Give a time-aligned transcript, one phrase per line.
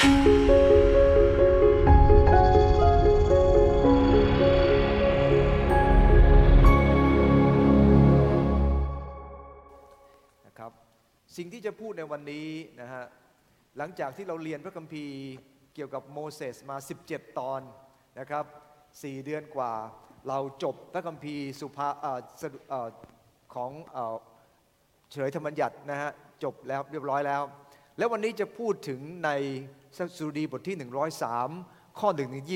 [0.00, 0.06] นะ
[10.58, 10.72] ครับ
[11.36, 12.48] สิ่งที่จะพูดในวันนี้
[12.80, 13.04] นะฮะ
[13.78, 15.16] หลังจากที่เราเรียนพระคัมภีร์
[15.74, 16.76] เกี่ยวกับโมเสสมา
[17.08, 17.60] 17 ตอน
[18.18, 18.44] นะครับ
[19.02, 19.72] สี่เดือนกว่า
[20.28, 22.06] เราจบพระคัมภีร์สุภาอ
[22.72, 22.74] อ
[23.54, 24.16] ของเอ่อ
[25.10, 26.10] เฉลยธรรมบัญญัตินะฮะ
[26.44, 27.42] จบแล้วเรียบร้อยแล้ว
[27.98, 29.30] แล้ววันนี้จะพูดถึงใน
[29.96, 30.76] สดุดีบทที่
[31.38, 32.46] 103 ข้อ1ถึง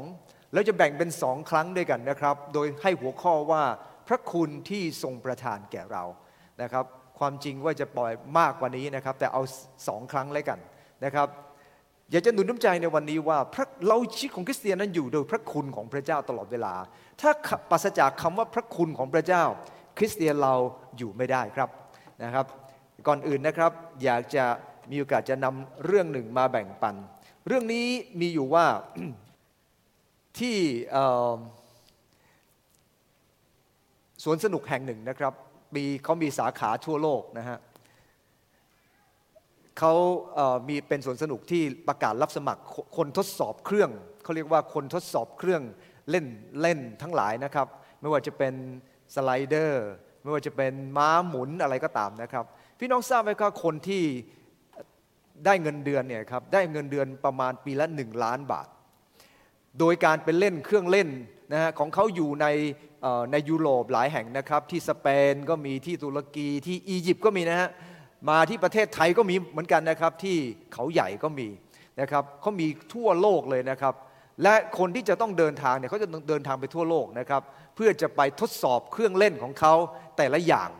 [0.00, 3.62] 22 แล้วจะแบ่งเป็นสองครั้งด้วยกันนะครับ โดยให้หัวข้อว่า
[4.08, 6.04] พระคุณที่ทรงประทานแก่เรา
[6.62, 6.84] นะครับ
[7.18, 9.42] ความจริงว่าจะปล่อยมากกว่านี้นะครับ แต่เอา
[9.88, 10.58] สองครั้งเลยกัน
[11.04, 11.28] นะครับ
[12.10, 16.74] อยากจะหนุนน้ำใจในวันนี้ว่าพระเราชีวิตของคริสเตียนนั้นอยู่โดยพระคุณของพระเจ้าตลอดเวลา
[17.20, 17.30] ถ้า
[17.70, 19.42] ปราศจากคำว่าพระคุณของพระเจ้า
[19.98, 20.54] คริสเตียนเรา
[20.98, 21.68] อยู่ไม่ได้ครับ
[22.22, 22.46] นะครับ
[23.06, 23.72] ก่อนอื่นนะครับ
[24.04, 24.44] อยากจะ
[24.90, 26.94] มีโอกาสจะนำเรื่องหนึ่งมาแบ่งปัน
[27.46, 27.86] เรื่องนี้
[28.20, 28.66] มีอยู่ว่า
[30.38, 30.56] ที่
[34.24, 35.32] สวนสนุกแห่งหนึ่งนะครับ
[35.76, 37.58] มีเขามีสาขาทั่วโลกนะฮะ
[39.78, 39.94] เขา
[40.34, 42.62] เมีเป็นสวนสนุกที่ประกาศรับสมัคร
[42.96, 43.90] คนทดสอบเครื่อง
[44.22, 45.62] เขาเรียกว่าคนทดสอบเครื่อง
[46.10, 46.26] เล่น
[46.60, 47.66] เล่นทั้งหลายนะครับ
[48.00, 48.54] ไม่ว่าจะเป็น
[49.14, 49.86] สไลเดอร์
[50.22, 52.44] ไม่ว่าจะเป็นม้าหมุนอะไรก็ตามนะครับ
[52.78, 54.02] พี่น้องทราบไหมครับคนที่
[55.46, 58.68] ได้เงินเดือนเนี่ยครับได้เงินเดือนประมาณปีละหนึ่งล้านบาท
[59.78, 61.08] โดยการไปเล่นเครื่องเล่น
[61.52, 62.46] นะฮะของเขาอยู่ใน
[63.32, 67.68] ในยุโรปหลายแห่งนะครับ ที่สเปนก็มีที่ตุรกีที่อียิปต์ก็มีนะฮะ
[68.30, 70.36] มาที่ประเทศไทยก็มีเหมือนกันนะครับ ที่
[70.72, 71.48] เขาใหญ่ก็มี
[72.00, 73.94] นะครับเขามีทั่วโลกเลยนะครับ
[74.42, 77.42] และคนที่จะต้องเดินทางเนี่ยเขาจะเดินทางไปทั่วโลกนะครับ
[77.74, 79.74] เพื่อจะไปทดสอบเครื่องเล่นของเขา
[80.16, 80.70] แต่ละอย่าง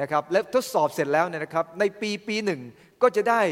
[0.00, 2.60] นะครับ และทดสอบเสร็จแล้วเนี่ยนะครับ ในปีปีหนึ่ง
[3.02, 3.42] ก็จะได้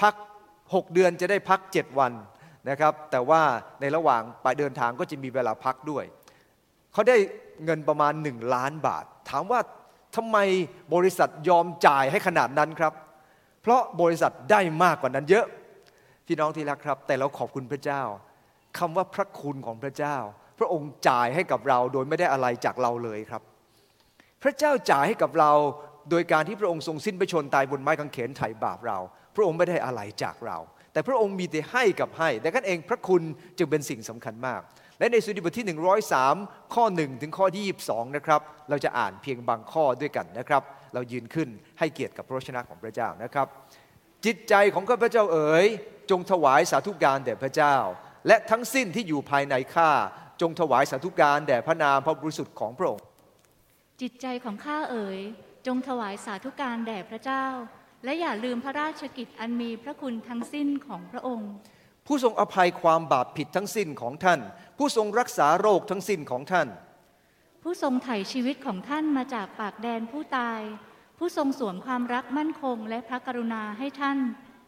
[0.00, 0.14] พัก
[0.58, 2.12] 6 เดือนจะได้พัก 7 วัน
[2.70, 3.42] นะครับ แต่ว่า
[3.80, 6.04] ในระหว่างไปเดินทางก็จะมีเวลาพักด้วย
[6.92, 7.16] เขาได้
[7.64, 9.60] เงินประมาณ 1 ล้านบาท ถามว่า
[10.16, 10.38] ทำไม
[10.94, 12.92] บริษัทยอมจ่ายให้ขนาดนั้นครับ
[13.62, 15.46] เพราะบริษัทได้มากกว่านั้นเยอะ
[16.26, 18.02] พี่น้องที่รักครับ แต่เราขอบคุณพระเจ้า
[18.78, 20.16] คำว่าพระคุณของพระเจ้า
[20.58, 23.42] พระองค์จ่ายให้กับเราโดยไม่ได้อะไรจากเราเลยครับ
[24.42, 25.52] พระเจ้าจ่ายให้กับเรา
[26.10, 28.98] โดยการที่พระองค์ทรงสิ้นพระชนม์ตายบนไม้กางเขนไถ่บาปเรา
[29.36, 30.58] พระองค์ไม่ได้อะไรจากเรา
[30.92, 33.22] แต่พระองค์มีแต่ให้กับให้แต่กันเองพระคุณ
[33.58, 34.60] จึงเป็นสิ่งสำคัญมาก
[34.98, 35.66] และในสุดีบทที่
[36.20, 40.62] 103 ข้อ 1 ถึงข้อที่ 22 นะครับ เราจะอ่านเพียงบางข้อด้วยกันนะครับ
[40.94, 41.48] เรายืนขึ้น
[41.78, 43.46] ให้เกียรติกับพระวจนะของพระเจ้านะครับ
[44.24, 45.66] จิตใจของข้าพเจ้าเอ๋ย
[46.10, 47.76] จงถวายสาธุการแด่พระเจ้า
[48.26, 49.90] และทั้งสิ้นที่อยู่ภายในข้า
[50.40, 53.04] จงถวายสาธุการแด่พระนามพระบริสุทธิ์ของพระองค์
[54.00, 55.20] จิตใจของข้าเอ๋ย
[55.66, 57.44] จงถวายสาธุการแด่พระเจ้า
[58.04, 61.50] และอย่าลืมพระราชกิจอันมีพระคุณทั้งสิ้นของพระองค์
[62.06, 64.40] ผู้ทรงอภัยความบาปผิดทั้งสิ้นของท่าน
[64.78, 66.68] ผู้ทรงรักษาโรคทั้งสิ้นของท่าน
[67.62, 70.60] ผู้ทรงไถ่ชีวิตของท่านมาจากปากแดนผู้ตาย
[71.18, 74.18] ผู้ทรงสวมความรักมั่นคงและพระกรุณาให้ท่าน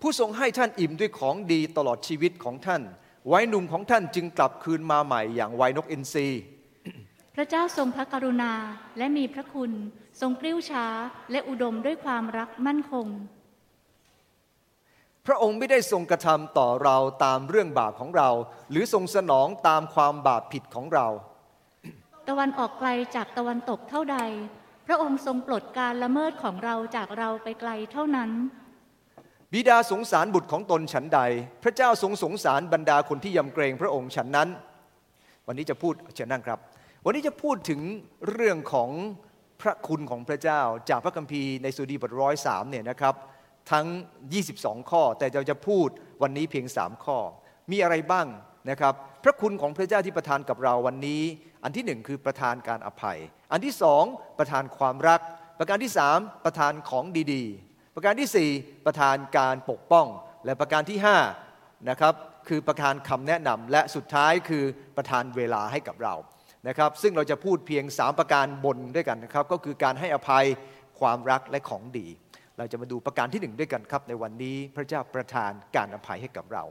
[0.03, 2.83] ผู้ทรงให้ท่านอิ่มด้วยของดีตลอดชีวิตของท่าน
[3.29, 6.29] ไว้หนุ่มของท่านจึงกลับคืนมาใหม่อย่างไวนกอินทรี
[7.37, 8.53] พระเจ้าทรงพระกรุณา
[8.99, 9.73] และมีพระคุณ
[10.21, 10.87] ทรงกริ้วช้า
[11.31, 13.07] และอุดมด้วยความรักมั่นคง
[15.27, 18.29] พระองค์ไม่ได้ทรงกระทำต่อเราตามเรื่องบาปของเรา
[18.71, 21.07] หรือทรงสนองตามความบาปผิดของเรา
[22.29, 24.19] ตะวันออกไกลจากตะวันตกเท่าใด
[24.87, 28.31] พระองค์ทรงปลดการละเมิดของเราจากเราไปไกลเท่านั้น
[29.53, 31.21] บิดาสงสารบุตรของตนฉันใด
[31.63, 34.49] พระเจ้าทรงสงสารบรรดาคนที่ยำเกรงพระองค์ฉันนั้น
[35.47, 36.59] วันนี้จะพูดเชิญนั่งครับ
[37.05, 37.81] วันนี้จะพูดถึง
[38.31, 38.91] เรื่องของ
[39.63, 40.61] พระคุณของพระเจ้า
[40.91, 43.15] จากพระคัมภีร์ในสุดีบทร้อยสามเนี่ยนะครับ
[43.73, 43.87] ทั้ง
[44.39, 45.89] 22 ข้อ แต่เราจะพูด
[46.23, 47.19] วันนี้เพียง 3 ข้อ
[47.71, 48.27] มีอะไรบ้าง
[48.71, 51.23] นะครับ พระคุณของพระเจ้าที่ประทานกับเราวันนี้
[51.65, 53.19] อันที่หนึ่งคือประทานการอภัย
[53.53, 54.05] อันที่สอง
[54.39, 55.21] ประทานความรัก
[55.59, 58.51] ประการที่สามประทานของดีๆ ประการที่สี่
[58.87, 60.07] ประทานการปกป้อง
[60.45, 61.19] และประการที่ห้า
[61.91, 62.15] นะครับ
[62.49, 64.65] คือประทานคำแนะนำและสุดท้ายคือ
[64.97, 66.15] ประทานเวลาให้กับเรา
[66.67, 70.45] นะครับซึ่งเราจะพูดเพียง 3 ประการบนด้วยกันนะครับก็คือการให้อภัย
[71.01, 72.07] ความรักและของดี
[72.59, 76.65] เราจะมาดูประการที่หนึ่งด้วยกันครับ ในวันนี้พระเจ้าประทานการอภัยให้กับเรา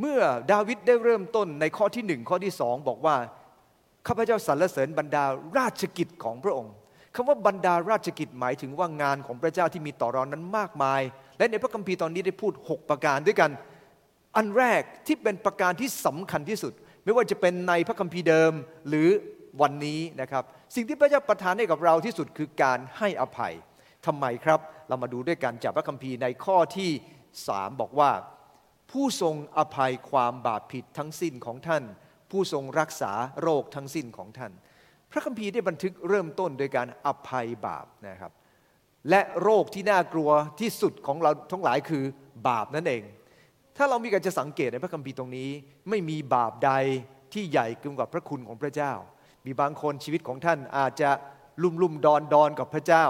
[0.00, 0.20] เมื่อ
[0.52, 3.16] ดาวิดได้เริ่มต้นในข้อที่หนึ่งข้อที่สองบอกว่า
[4.06, 5.24] ข้าพเจ้าสรรเสริญบรรดา
[5.58, 6.74] ราชกิจของพระองค์
[7.14, 11.00] คำว่าบรรดาราชกิจหมายถึงว่างานของพระเจ้าที่มีต่อเรานั้นมากมาย
[11.38, 13.50] และในพระคัมภีร์ตอนนี้ได้พูด 6 ประการด้วยกัน
[14.36, 16.72] อันแรกที่เป็นประการที่สำคัญที่สุด
[17.06, 18.52] ไม่ว่าจะเป็นในพระคัมภีร์เดิม
[18.88, 19.08] หรือ
[19.62, 20.44] วันนี้นะครับ
[20.74, 23.54] สิ่งที่พระเจ้าประทานให้กับเราที่สุดคือการให้อภัย
[24.06, 26.90] ทำไมครับ เรามาดูด้วยกันจากพระคัมภีร์ในข้อที่
[27.48, 28.10] สามบอกว่า
[28.92, 31.84] ผู้ทรงอภัยความบาปผิดทั้งสิ้นของท่าน
[32.30, 33.12] ผู้ทรงรักษา
[33.42, 34.52] โรคทั้งสิ้นของท่าน
[35.12, 38.32] พระคัมภีร์ได้บันทึกเริ่มต้นโดยการอภัยบาปนะครับ
[39.10, 40.30] และโรคที่น่ากลัว
[40.60, 42.04] ที่สุดของเราทั้งหลายคือ
[42.48, 43.02] บาปนั่นเอง
[43.76, 45.50] ถ้าเรามีการจะสังเกตในพระคัมภีร์ตรงนี้
[45.88, 46.72] ไม่มีบาปใด
[47.32, 48.92] ที่ใหญ่เกินกว่าพระคุณของพระเจ้า
[49.46, 51.10] มีบางคนชีวิตของท่านอาจจะ
[51.62, 53.04] ลุ่มลุ่มดอนดอนกับพระเจ้า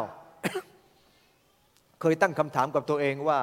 [2.01, 3.41] เคยตั้งคำถามกับตัวเองว่า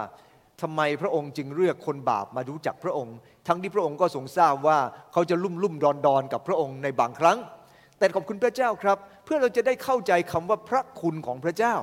[0.61, 3.15] ทำไมพระองค์จึงเลือกคนบาปมารู้จักพระองค์
[3.47, 4.79] ทั้งที่พระองค์ก็ทรงทราบว่า
[5.13, 7.37] เขาจะลุ่มลุ่มดอนดอนกับพระองค์ในบางครั้ง
[7.97, 11.75] แต่ขอบคุณพระเจ้าครับ เพื่อเราจะได้เข้าใจคำว่าพระคุณของพระเจ้า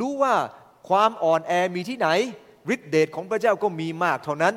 [0.00, 0.34] รู้ว่า
[0.88, 2.08] ความอ่อนแอมีที่ไหน
[2.74, 4.54] ฤทธิเดชของพระเจ้าก็มีมากเท่านั้น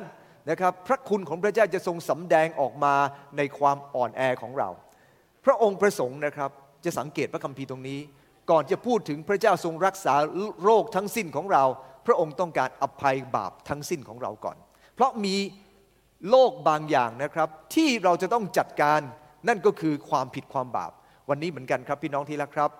[0.50, 2.94] นะครับพระคุณของพระเจ้าจะทรงสำแดงออกมา
[3.36, 4.68] ในความอ่อนแอของเรา
[5.44, 6.50] พระองค์ประสงค์นะครับ
[6.84, 8.00] จะสังเกตพระคัมภีร์ตรงนี้
[8.50, 10.14] ก่อนจะพูดถึงพระเจ้าทรงรักษา
[10.64, 11.64] โรคทั้งสิ้นของเรา
[12.06, 14.56] พระองค์ต้องการอภัยบาปทั้งสิ้นของเราก่อน
[14.94, 15.36] เพราะมี
[16.30, 19.00] โรคบางอย่างนะครับ ที่เราจะต้องจัดการ
[19.48, 20.92] นั่นก็คือความผิดความบาป
[21.28, 22.70] วันนี้เหมือนกันครับพี่น้องที่รักครับ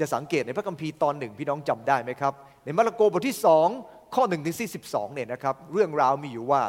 [0.00, 2.32] จะสังเกตในพระคัมภีร์ตอนหนึ่งพี่น้องจำได้ไหมครับ
[2.64, 3.68] ในมาระโกบทที่สอง
[4.14, 6.62] ข้อหนึ่งถึงสี่สิบสองเนี่ยนะครับเรื่องราวมีอยู่ว่า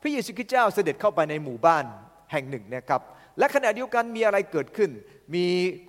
[0.00, 1.84] พระเยซูคริสต์เจ้าเสด็จเข้าไปในหมู่บ้าน
[2.32, 3.00] แห่งหนึ่งนะครับ
[3.38, 4.90] และขณะเดียวกันมีอะไรเกิดขึ้น
[5.34, 5.46] มี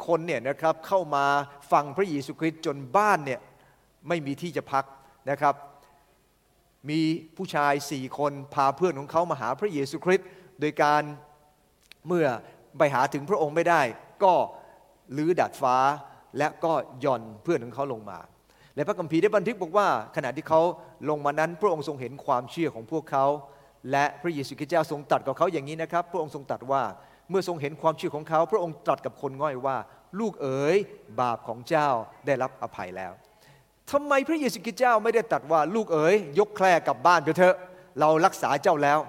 [0.08, 1.26] คนเนี่ยนะครับเข้ามา
[1.72, 3.40] ฟังพระเยซูคริสต์จนบ้านเนี่ย
[4.08, 4.86] ไม่มีที่จะพัก
[5.30, 5.56] นะครับ
[6.90, 7.02] มี
[7.38, 10.28] ผู้ชายสี่คนพาเพื่อนของเขามาหาพระเยซูคริสต์
[10.60, 11.02] โดยการ
[12.08, 12.28] เมื่อ
[12.78, 13.82] ไปหาถึงพระองค์ไม่ได้
[14.24, 14.34] ก็
[15.18, 15.78] ลื้อดาดฟ้า
[16.38, 16.74] และก็
[17.04, 18.20] ย่อนเพื่อนของเขาลงมา
[18.76, 20.62] และพระคัมภีร์ได้บันทึกบอกว่า ขณะที่เขา
[21.10, 23.26] ลงมานั้น พระองค์ทรงเห็นความเชื่อของพวกเขา
[23.92, 26.84] และพระเยซูคริสต์เจ้าทรงตรัสกับเขาอย่างนี้นะครับ พระองค์ทรงตรัสว่า
[27.30, 29.78] เมื่อทรงเห็นความเชื่อของเขา พระองค์ตรัสกับคนง่อยว่า
[30.20, 30.78] ลูกเอ๋ย
[31.20, 31.90] บาปของเจ้า
[32.26, 33.12] ได้รับอภัยแล้ว
[33.92, 37.56] ทำไมพระเยซูคริสต์เจ้าไม่ได้ตรัสว่าลูกเอ๋ยยกแคร่กลับบ้านไปเถอะ
[38.00, 39.00] เรารักษาเจ้าแล้ว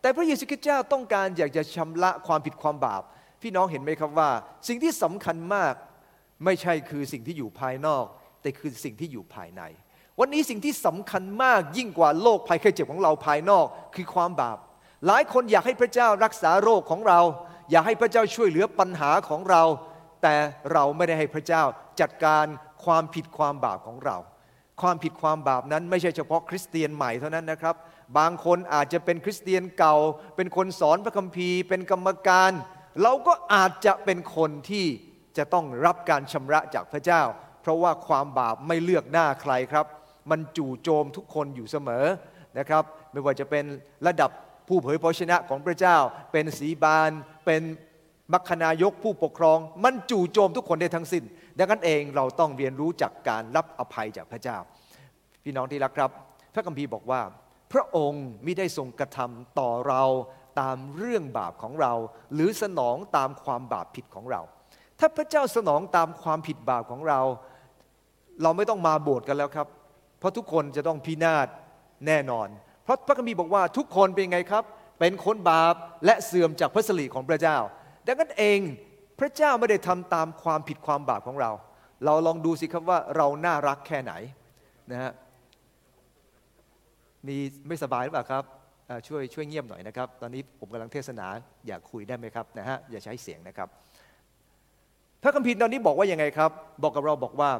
[0.00, 3.02] แต่พระเยซูคริสต์เจ้าต้องการอยากจะชำระความผิดความบาป
[3.42, 4.30] พี่น้องเห็นไหมครับว่า
[4.68, 5.74] สิ่งที่สำคัญมาก
[6.44, 8.04] ไม่ใช่คือสิ่งที่อยู่ภายนอก
[8.42, 9.62] แต่คือสิ่งที่อยู่ภายใน
[10.20, 14.58] วันนี้สิ่งที่สำคัญมากยิ่งกว่าโรคภัยไข้เจ็บของเราภายนอก คือความบาป
[15.06, 17.20] หลายคนอยากให้พระเจ้ารักษาโรคของเรา
[17.70, 19.62] อยากให้พระเจ้าช่วยเหลือปัญหาของเรา
[20.22, 20.34] แต่
[20.72, 21.62] เราไม่ได้ให้พระเจ้า
[22.00, 22.46] จัดการ
[22.84, 24.16] ความผิดความบาปของเรา
[24.82, 27.74] ความผิดความบาปนั้นไม่ใช่เฉพาะคริสเตียนใหม่เท่านั้นนะครับ
[28.18, 29.96] บางคนอาจจะเป็นคริสเตียนเก่า
[30.36, 32.52] เป็นคนสอนพระคัมภีร์ เป็นกรรมการ
[33.02, 34.86] เราก็อาจจะเป็นคนที่
[35.36, 37.22] จะต้องรับการชำระจากพระเจ้า
[37.62, 39.86] เพราะว่าความบาปไม่เลือกหน้าใครครับ
[40.30, 42.04] มันจู่โจมทุกคนอยู่เสมอ
[42.58, 42.82] นะครับ
[43.12, 43.64] ไม่ว่าจะเป็น
[44.06, 44.30] ระดับ
[44.68, 45.96] ผู้เผยพระชนะของพระเจ้า
[46.32, 47.10] เป็นสีบาน
[47.46, 47.62] เป็น
[48.32, 51.24] มัคคณายกผู้ปกครอง มันจู่โจมทุกคนได้ทั้งสิ้น
[51.58, 54.58] ดังนั้นเองเราต้องเรียนรู้จากการรับอภัยจากพระเจ้า
[55.44, 56.10] พี่น้องที่รักครับ
[56.54, 57.20] พระคัมภีร์บอกว่า
[57.72, 60.02] พระองค์มิได้ทรงกระทำต่อเรา
[60.60, 61.92] ตามเรื่องบาปของเรา
[62.34, 64.40] หรือสนองตามความบาปผิดของเรา
[64.98, 67.20] ถ้าพระเจ้าสนองตามความผิดบาปของเรา
[68.42, 69.68] เราไม่ต้องมาโบสถ์กันแล้วครับ
[70.18, 71.48] เพราะทุกคนจะต้องพินาศ
[72.06, 72.48] แน่นอน
[72.84, 74.64] เพราะพระคัมภีร์บอกว่าทุกคนเป็นไงครับ
[75.00, 75.74] เป็นคนบาป
[76.04, 77.58] และเสื่อมจากพระสิริของพระเจ้า
[78.06, 78.60] ดังนั้นเอง
[79.18, 81.50] พระเจ้าไม่ได้ทำตามความผิดความบาปของเรา
[82.04, 84.12] เราลองดูสิครับว่าเราน่ารักแค่ไหน
[84.90, 85.12] นะฮะ
[87.26, 87.36] มี
[87.68, 88.44] ไม่สบายหรือเปล่าครับ
[89.08, 91.26] ช่วยช่วยเงียบหน่อยนะครับ ตอนนี้ผมกำลังเทศนา
[91.66, 93.68] อยากคุยได้ไหมครับนะฮะอย่าใช้เสียงนะครับ
[95.22, 96.50] พระคัมภีร์ตอนนี้บอกว่ายังไงครับ
[96.82, 97.50] บอกกับเราบอกว่า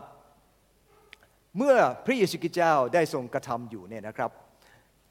[1.56, 1.74] เมื่อ
[2.06, 4.30] พระเยซูคริสต์เจ้าได้ทรงกระทำอยู่เนี่ยนะครับ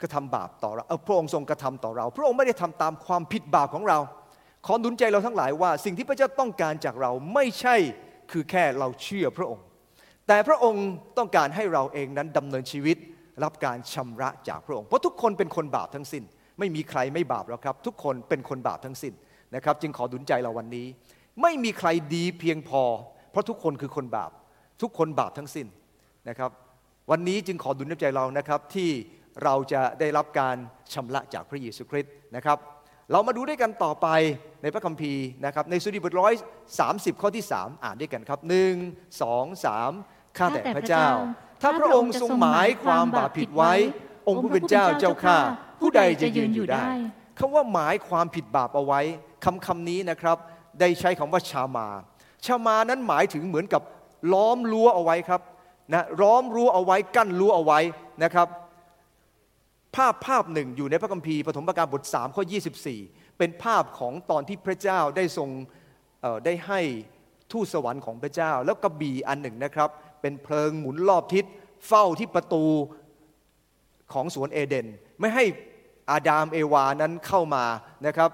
[0.00, 3.98] กระทำบาปต่อเราเออพระองค์ทรงกระทำต่อเรา พระองค์ไม่ได้ทำตามความผิดบาปของเรา
[4.66, 7.76] ขอหนุนใจเราทั้งหลายว่า สิ่งที่พระเจ้าต้องการจากเราไม่ใช่
[8.30, 9.64] คือแค่เราเชื่อพระองค์
[10.28, 10.86] แต่พระองค์
[11.18, 12.96] ต้องการให้เราเองนั้นดำเนินชีวิต
[13.44, 16.22] รับการชำระจากพระองค์เพราะทุกคนเป็นคนบาปทั้งสิ้น
[16.58, 19.12] ไม่มีใครไม่บาปแล้วครับ ทุกคนเป็นคนบาปทั้งสิ้น
[19.54, 20.86] นะครับ จึงขอดุลใจเราวันนี้
[21.42, 22.82] ไม่มีใครดีเพียงพอ
[23.30, 24.30] เพราะทุกคนคือคนบาป
[24.82, 25.66] ทุกคนบาปทั้งสิ้น
[26.28, 26.50] นะครับ
[27.10, 28.90] วันนี้จึงขอดุลใจเรานะครับที่
[29.44, 30.56] เราจะได้รับการ
[30.94, 32.58] ชำระจากพระเยซูคริสต์นะครับ
[33.12, 34.08] เรามาดูด้วยกันต่อไป
[34.62, 36.32] ในพระคัมภีร์นะครับ ในสุดีบทร้อย
[36.78, 38.74] สามสิบข้อที่สามอ่านด้วยกันครับหนึ่ง
[39.22, 39.92] สองสาม
[40.38, 41.06] ข้าแต่พระเจ้า
[41.62, 43.72] ถ้าพระองค์ทรงหมายความบาปผิดไว้
[44.28, 45.38] องค์ผู้เป็นเจ้าเจ้าข้า
[45.80, 46.84] ผู้ใดจะยืนอยู่ได้
[47.38, 49.00] คำว่าหมายความผิดบาปเอาไว้
[49.44, 50.38] คำคำนี้นะครับ
[50.80, 51.86] ได้ใช้คำว่าชามา
[52.46, 53.82] ชามานั้นหมายถึงเหมือนกับ
[54.32, 55.40] ล้อมรั้วเอาไว้ครับ
[55.92, 57.80] นะล้อมรั้วเอาไว้กั้นรั้วเอาไว้
[58.22, 58.48] นะครับ
[59.96, 62.42] ภาพภาพหนึ่งอยู่ในพระคัมภีร์ปฐมกาลบท3ข้อ
[62.90, 65.48] 24 เป็นภาพของตอนที่พระเจ้าได้ทรง
[66.44, 66.80] ได้ให้
[67.52, 69.88] ทูตสวรรค์ของพระเจ้า แล้วกระบี่อันหนึ่งนะครับ
[70.20, 71.44] เป็นเพลิงหมุนรอบทิศ
[71.88, 72.64] เฝ้าที่ประตู
[74.12, 74.86] ของสวนเอเดน
[75.20, 75.44] ไม่ให้
[76.10, 77.64] อาดามเอวานั้นเข้ามา
[78.06, 78.30] นะครับ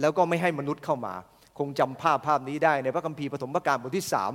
[0.00, 1.14] แล้วก็ไม่ให้มนุษย์เข้ามา
[1.58, 4.32] คงจำภาพภาพนี้ได้ในพระคัมภีร์ปฐมกาลบทที่สาม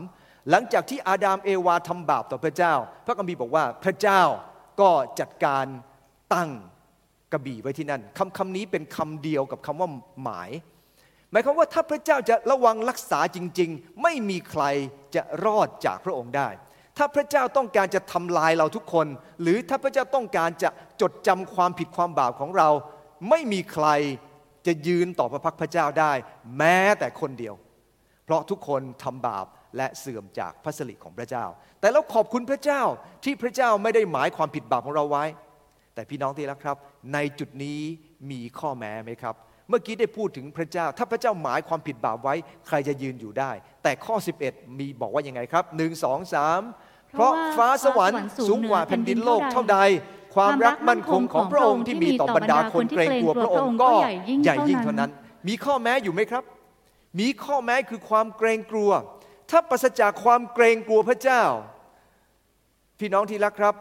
[0.50, 2.74] หลังจากที่อาดามเอวาทำบาปต่อพระเจ้า
[3.06, 4.22] พระคัมภีร์บอกว่าพระเจ้า
[4.82, 5.66] ก็จัดการ
[6.34, 6.50] ตั้ง
[7.32, 9.90] กระบี่ไว้ที่นั่นคำคำนี้เป็นคำเดียวกับคำว่า
[10.24, 10.50] หมาย
[11.32, 14.64] หมายความว่าถ้าพระเจ้าจะระวังรักษาจริง ๆ ไม่มีใคร
[15.16, 16.50] จะรอดจากพระองค์ได้
[16.98, 19.08] ถ้าพระเจ้าต้องการจะทำลายเราทุกคน
[19.42, 20.70] หรือถ้าพระเจ้าต้องการจะ
[21.02, 22.70] จดจำความผิดความบาปของเรา
[23.30, 23.88] ไม่มีใคร
[24.68, 26.13] จะยืนต่อพระพักพระเจ้าได้
[26.58, 27.56] แม้แต่คนเดียว
[28.25, 29.46] เพราะทุกคนทำบาป
[29.78, 31.46] และเสื่อมจากพระสิริของพระเจ้า
[31.80, 32.82] แต่เราขอบคุณพระเจ้า
[33.24, 35.25] ที่พระเจ้าไม่ได้หมายความผิดบาปของเราไว้
[35.94, 36.78] แต่พี่น้องที่รักครับ
[37.13, 37.80] ในจุดนี้
[38.32, 39.36] มีข้อแม้ไหมครับ
[39.70, 42.36] เมื่อกี้ได้พูดถึงพระเจ้า ถ้าพระเจ้าหมายความผิดบาปไว้
[42.68, 43.51] ใครจะยืนอยู่ได้
[43.84, 46.62] แต่ข้อ 11 มีบอกว่ายังไงครับหนึ่งสองสาม
[47.13, 49.78] เพราะฟ้าสวรรค์สูงกว่าแผ่นดินโลกเท่าใด
[50.36, 53.91] ความรักมั่นคงของพระองค์ที่มีต่อบรรดาคนเกรงกลัวพระองค์ก็
[54.43, 55.12] ใหญ่ยิ่งเท่านั้น
[55.48, 56.43] มีข้อแม้อยู่ไหมครับ
[57.19, 58.91] มีข้อแม้คือความเกรงกลัว
[59.50, 61.43] ถ้าปราศจากความเกรงกลัวพระเจ้า
[63.00, 63.75] พี่น้องที่รักครับ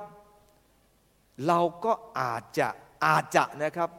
[1.47, 2.69] เราก็อาจจะ
[3.07, 3.91] อาจจะนะครับ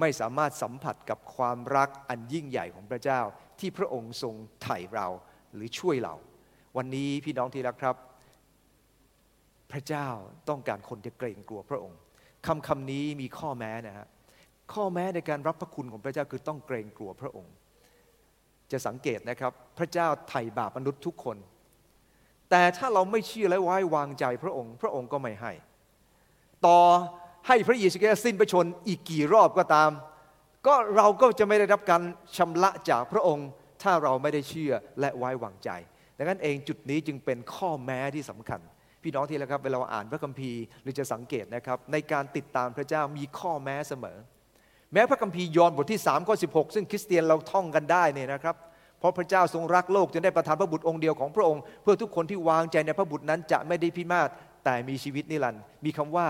[0.00, 3.20] ไม่สามารถสัมผัสกับความรักอันยิ่งใหญ่ของพระเจ้า
[3.60, 5.06] ที่พระองค์ทรงไถ่เรา
[5.54, 6.14] หรือช่วยเรา
[6.76, 7.96] วันนี้พี่น้องที่รักครับ
[9.72, 10.08] พระเจ้า
[10.48, 11.98] ต้องการคนที่เกรงกลัวพระองค์
[12.46, 14.06] คำคำนี้มีข้อแม้นะฮะ
[14.72, 17.54] ข้อแม้ในการรับพระคุณของพระเจ้าคือต้องเกรงกลัวพระองค์
[18.72, 21.36] จะสังเกตนะครับ พระเจ้าไถ่บาปมนุษย์ทุกคน
[22.50, 25.52] แต่ถ้าเราไม่เชื่อและไว้วางใจพระองค์ พระองค์ก็ไม่ให้
[26.66, 26.80] ต่อ
[27.46, 29.90] ให้พระเยซูคริสต์สิ้นพระชนอีกกี่รอบก็ตาม
[30.66, 32.02] ก็เราก็จะไม่ได้รับการ
[32.36, 33.48] ชำระจากพระองค์
[33.82, 35.70] ถ้าเราไม่ได้เชื่อและไว้วางใจ
[36.16, 38.60] ดังนั้นเองจุดนี้จึงเป็นข้อแม้ที่สำคัญ
[39.06, 44.18] พี่น้องที่แล้วครับเวลาอ่านพระคัมภีร์หรือจะสังเกตนะครับในการติดตามพระเจ้ามีข้อแม้เสมอ
[44.92, 48.56] แม้พระคัมภีร์ยอห์นบทที่3ข้อ16 ซึ่งคริสเตียนเราท่องกันได้เนี่ยนะครับ
[48.98, 54.28] เพราะพระเจ้าทรงรักโลกจนได้ประทานพระบุตรองค์เดียวของพระองค์ เพื่อทุกคนที่วางใจในพระบุตรนั้นจะไม่ได้พิมาศ
[54.64, 56.28] แต่มีชีวิตนิรันดร์มีคำว่า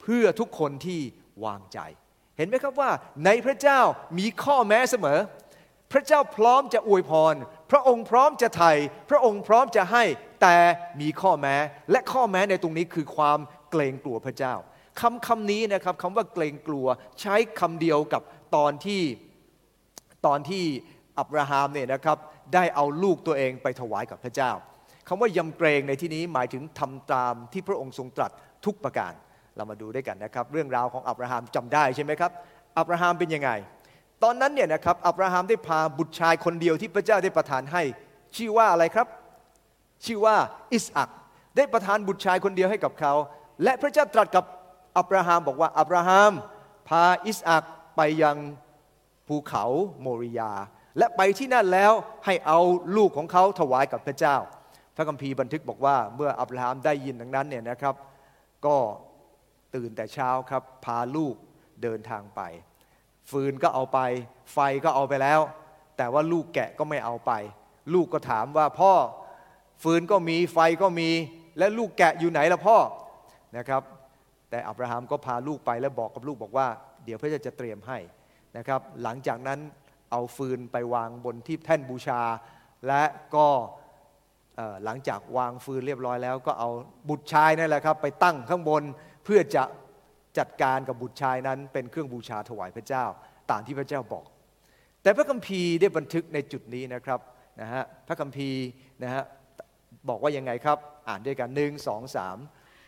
[0.00, 1.00] เพื่อทุกคนที่
[1.44, 1.78] วางใจ
[2.36, 2.90] เห็นไหมครับว่า
[3.24, 3.80] ในพระเจ้า
[4.18, 5.20] มีข้อแม้เสมอ
[5.92, 7.34] พระเจ้าพร้อมจะอวยพร
[7.70, 8.72] พระองค์พร้อมจะไถ่
[9.10, 10.04] พระองค์พร้อมจะให้
[10.42, 10.56] แต่
[11.00, 11.56] มีข้อแม้
[11.90, 13.38] และข้อแม้ในตรงนี้คือความ
[13.70, 14.54] เกรงกลัวพระเจ้า
[15.00, 16.86] คำคำนี้นะครับคำว่าเกรงกลัว
[17.20, 18.22] ใช้คำเดียวกับ
[18.56, 19.02] ตอนที่
[20.26, 20.64] ตอนที่
[21.18, 22.18] อับราฮัมเนี่ยนะครับ
[22.54, 24.50] ได้เอาลูกตัวเองไปถวายกับพระเจ้า
[25.08, 28.30] คำว่ายำเกรงในที่นี้หมายถึงทำตามที่พระองค์ทรงตรัส
[28.64, 29.12] ทุกประการ
[29.56, 32.32] เรามาดูด้วยกันนะครับ เรื่องราวของอับราฮัมจำได้ใช่ไหมครับ
[32.78, 33.50] อับราฮัมเป็นยังไง
[34.22, 37.82] ตอนนั้นเนี่ยนะครับอับราฮัมได้พาบุตรชายคนเดียวที่พระเจ้าได้ประทานให้
[38.36, 39.06] ชื่อว่าอะไรครับ
[40.06, 40.36] ชื่อว่า
[40.72, 41.10] อิสอัก
[41.56, 43.12] ได้ประทานบุตรชายคนเดียวให้กับเขา
[43.62, 44.44] และพระเจ้าตรัสกับ
[44.98, 46.32] อับราฮัมบอกว่าอับราฮัม
[46.88, 47.64] พาอิสอัก
[47.96, 48.36] ไปยัง
[49.28, 49.64] ภูเขา
[50.00, 50.52] โมริยา
[50.98, 51.92] และไปที่นั่นแล้ว
[52.26, 52.58] ให้เอา
[52.96, 54.36] ลูกของเขาถวายกับพระเจ้า
[54.96, 57.94] พระคัมภีร์บันทึกบอกว่าเมื่ออับราฮัมได้ยินดังนั้นเนี่ยนะครับ
[58.66, 58.76] ก็
[59.74, 61.34] ตื่นแต่เช้าครับพาลูก
[61.82, 62.40] เดินทางไป
[63.30, 63.98] ฟืนก็เอาไป
[64.52, 65.40] ไฟก็เอาไปแล้ว
[65.96, 67.32] แต่ว่าลูกแกะก็ไม่เอาไป
[67.94, 68.92] ลูกก็ถามว่าพ่อ
[69.82, 71.08] ฟืนก็มีไฟก็มี
[71.58, 72.76] และลูกแกะอยู่ไหนล่ะพ่อ
[73.56, 73.82] นะครับ
[74.50, 76.66] แต่อับราฮัมก็พาลูกไปแล้วบอกกับลูกบอกว่า
[77.04, 77.98] เดี๋ยวพระเจ้าจะเตรียมให้
[78.56, 79.60] นะครับหลังจากนั้น
[80.10, 82.20] เอาฟืนไปวางบนที่แท่นบูชา
[82.86, 83.46] และก็
[84.84, 86.70] หลังจากวางฟืนเรียบร้อยแล้ว ก็เอา
[87.08, 88.82] บุตรชายนั่นแหละครับไปตั้งข้างบน
[89.24, 89.64] เพื่อจะ
[90.38, 93.04] จัดการกับบุตรชายนั้น เป็นเครื่องบูชาถวายพระเจ้า
[93.50, 94.24] ตามที่พระเจ้าบอก
[95.02, 97.20] แต่พระคัมภีร์ได้บันทึกในจุดนี้นะครับ
[97.60, 98.62] นะฮะพระคัมภีร์
[99.02, 99.22] นะฮะ
[100.08, 100.78] บอกว่ายังไงครับ
[101.08, 102.36] อ่านด้วยกันหนึ่งสองสาม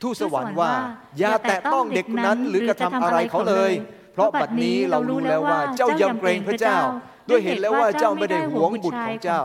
[0.03, 0.73] ทูตสวรรค์ว่า
[1.19, 3.73] อย่าแตะต้องเด็กนั้นหรือกระทำอะไรเขาเลย
[4.13, 6.79] เพราะบัดนี้เรารู้แล้วว่าเจ้ายำเกรงพระเจ้า
[7.29, 9.41] ด้วยเห็นแล้วว่าเจ้าไม่ได้หวงบุตรของเจ้า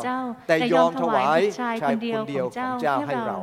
[0.48, 2.00] แต่ยอมถวายชายคน
[2.30, 3.38] เดียวของเจ้าให้เรา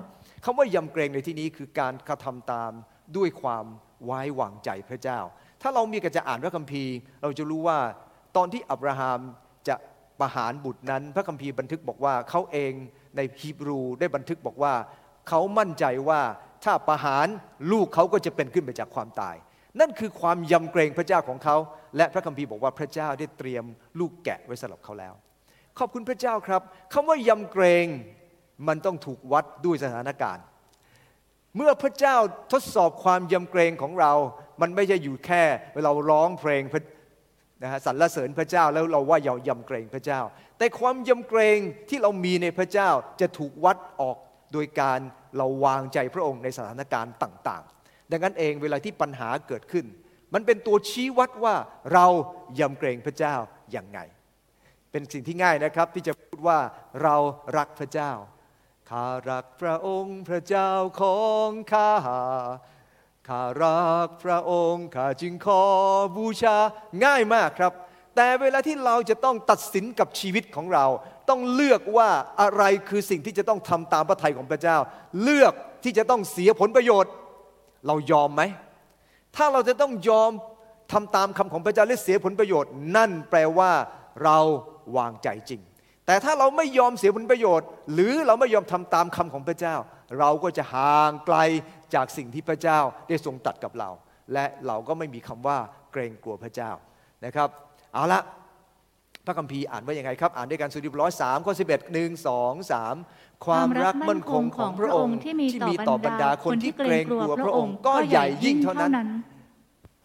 [0.45, 2.73] คำว่ายำเกรงในที่นี้คือการกระทำตาม
[3.17, 3.65] ด้วยความ
[4.05, 5.21] ไว้วางใจพระเจ้า
[5.63, 7.79] ถ้าเรามีกระจะอ่านพระคัมภีร์ เราจะรู้ว่า
[8.37, 9.21] ตอนที่อับราฮัม
[9.69, 9.75] จะ
[10.21, 12.73] ประหารบุตรนั้น พระคัมภีร์บันทึกบอกว่าเขาเอง
[13.17, 14.75] ในฮีบรูได้บันทึกบอกว่า
[15.29, 16.21] เขามั่นใจว่า
[16.65, 17.27] ถ้าประหาร
[17.73, 19.37] ลูกเขาก็จะเป็นขึ้นไปจากความตาย
[19.81, 21.57] นั่นคือความยำเกรงพระเจ้าของเขา
[21.97, 23.65] และพระคัมภีร์บอกว่าพระเจ้าได้เตรียม
[23.99, 25.15] ลูกแกะไว้สำหรับเขาแล้ว
[25.79, 27.87] ขอบคุณพระเจ้าครับคำว่ายำเกรง
[28.69, 30.45] มันต้องถูกวัดด้วยสถานการณ์
[31.57, 32.17] เมื่อพระเจ้า
[32.53, 34.13] ทดสอบความยำเกรงของเรา
[34.61, 35.43] มันไม่ใช่อยู่แค่
[35.75, 36.63] เวลาร้องเพลง
[37.63, 40.21] นะฮะสรรเสริญพระเจ้าแล้วเราว่าเรายำเกรงพระเจ้า
[40.59, 41.59] แต่ความยำเกรง
[41.89, 44.17] ที่เรามีในพระเจ้าจะถูกวัดออก
[44.53, 45.01] โดยการ
[45.37, 49.87] เราวางใจพระองค์ในสถานการณ์ต่าง ๆ ดังนั้นเองเวลาที่ปัญหาเกิดขึ้น
[50.35, 51.55] มันเป็นตัวชี้วัดว่า
[51.93, 52.07] เรา
[52.61, 53.35] ยำเกรงพระเจ้า
[53.73, 53.99] อย่างไง
[54.91, 56.59] เป็นสิ่งที่ง่ายนะครับที่จะพูดว่า
[57.03, 57.17] เรา
[57.57, 58.13] รักพระเจ้า
[58.91, 60.71] ข้ารักพระองค์พระเจ้า
[61.01, 61.91] ของข้า
[63.29, 65.63] ข้ารักพระองค์ข้าจึงขอ
[66.17, 66.57] บูชา
[67.05, 67.73] ง่ายมากครับ
[68.17, 70.87] แต่เวลาที่เราจะต้องตัดสินกับชีวิตของเรา
[71.29, 74.77] ต้องเลือกว่าอะไรคือสิ่งที่จะต้องทำตามพระทัยของพระเจ้า
[75.23, 75.55] เลือก
[75.85, 77.13] ที่จะต้องเสียผลประโยชน์
[77.87, 78.43] เรายอมไหม
[79.37, 80.31] ถ้าเราจะต้องยอม
[80.93, 83.73] ทำตามคำของพระเจ้าและเสียผลประโยชน์ นั่นแปลว่า
[84.25, 84.39] เรา
[84.97, 85.61] วางใจจริง
[86.07, 89.77] แต่ถ้าเราไม่ยอมเสียผลประโยชน์ หรือเราไม่ยอมทำตามคำของพระเจ้า
[90.19, 91.39] เราก็จะห่างไกล
[91.95, 92.79] จากสิ่งที่พระเจ้า
[93.09, 93.91] ได้ทรงตัดกับเรา
[94.33, 95.59] และเราก็ไม่มีคำว่า
[95.93, 96.71] เกรงกลัวพระเจ้า
[97.25, 97.49] นะครับ
[97.95, 98.21] เอาละ
[99.27, 102.95] พระคัมภีร์อ่านว่าอย่างไงครับ อ่านด้วยกันสุดีร้อยสามข้อสิบเอ็ดหนึ่งสองสาม
[103.47, 108.93] ความรักมั่นคงของพระองค์ที่มีต่อบรรดาคนที่เกรงกลัวพระองค์ก็ใหญ่ยิ่งเท่านั้น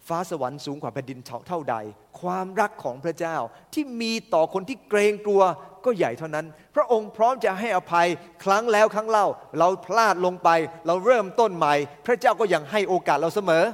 [0.08, 1.76] ฟ้าสวรรค์สูงกว่าแผ่นดินเท่าใด
[2.20, 3.36] ความรักของพระเจ้า
[3.74, 5.42] ที่มีต่อคนที่เกรงกลัว
[5.86, 8.08] ก็ใหญ่เท่านั้น พระองค์พร้อมจะให้อภัย
[8.44, 9.26] ครั้งแล้วครั้งเล่า
[9.58, 10.48] เราพลาดลงไป
[10.86, 11.74] เราเริ่มต้นใหม่
[12.06, 13.64] พระเจ้าก็ยังให้โอกาสเราเสมอ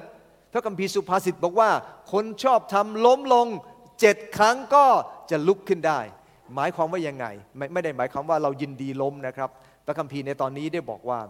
[0.52, 1.70] พระคัมภีร์สุภาษิตบอกว่า
[2.12, 3.46] คนชอบทำล้มลง
[4.00, 4.84] เจ็ดครั้งก็
[5.30, 6.00] จะลุกขึ้นได้
[6.54, 9.50] หมายความว่ายังไง ไม่ไม่ได้หมายความว่าเรายินดีล้มนะครับ
[9.86, 11.20] พระคัมภีร์ในตอนนี้ได้บอกว่า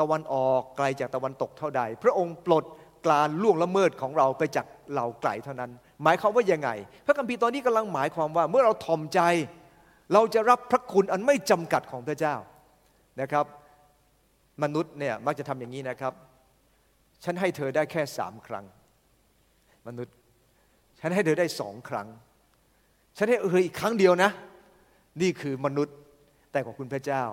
[0.00, 2.64] ตะวันออกไกลจากตะวันตกเท่าใด พระองค์ปลด
[3.06, 5.70] กลานล่วงละเมิดของเราไปจากเราไกลเท่านั้น
[6.02, 6.70] หมายความว่ายังไง
[7.06, 9.20] พระคัมภีร์ตอนนี้กำลังหมายความว่าเมื่อเราทอมใจ
[10.12, 12.36] เราจะรับพระคุณอันไม่จำกัดของพระเจ้า
[13.20, 13.46] นะครับ
[14.62, 16.12] มนุษย์เนี่ยมักจะทำอย่างนี้นะครับ
[17.24, 18.64] ฉันให้เธอได้แค่สามครั้ง
[19.86, 20.14] มนุษย์
[21.00, 22.08] ฉันให้เธอได้สองครั้ง
[23.18, 24.30] ฉันให้เธออีกครั้งเดียวนะ
[25.22, 25.96] นี่คือมนุษย์
[26.52, 27.24] แต่ของคุณพระเจ้า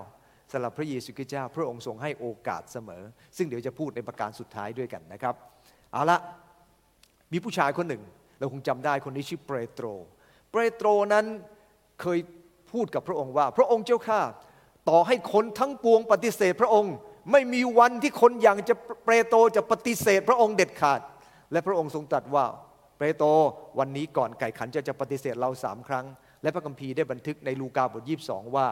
[0.52, 3.04] สำหรับพระเยซูคริสต์เจ้า พระองค์ทรงให้โอกาสเสมอ
[3.38, 5.36] ซึ่งเดี๋ยวจะพูดในประการสุดท้ายด้วยกันนะครับ
[5.92, 6.18] เอาละ
[7.32, 8.04] มีผู้ชายคนหนึ่ง
[8.40, 9.86] เราคงจำได้คนนี้ชื่อเปโตร
[10.52, 11.26] เปโตรนั้น
[12.02, 12.20] เคย
[12.74, 14.22] พูดกับพระองค์ว่า พระองค์เจ้าข้า
[14.90, 16.94] ต่อให้คนทั้งปวงปฏิเสธพระองค์
[17.32, 21.02] ไม่มีวันที่คนอย่างจะเปโตรจะปฏิเสธพระองค์เด็ดขาด
[21.52, 22.46] และพระองค์ทรงตรัสว่า
[23.00, 23.28] เปโตร
[23.80, 26.06] วันนี้ก่อนไก่ขันจะจะปฏิเสธเราสามครั้ง
[26.42, 28.68] และพระคัมภีร์ได้บันทึกในลูกาบทยีบสองว่า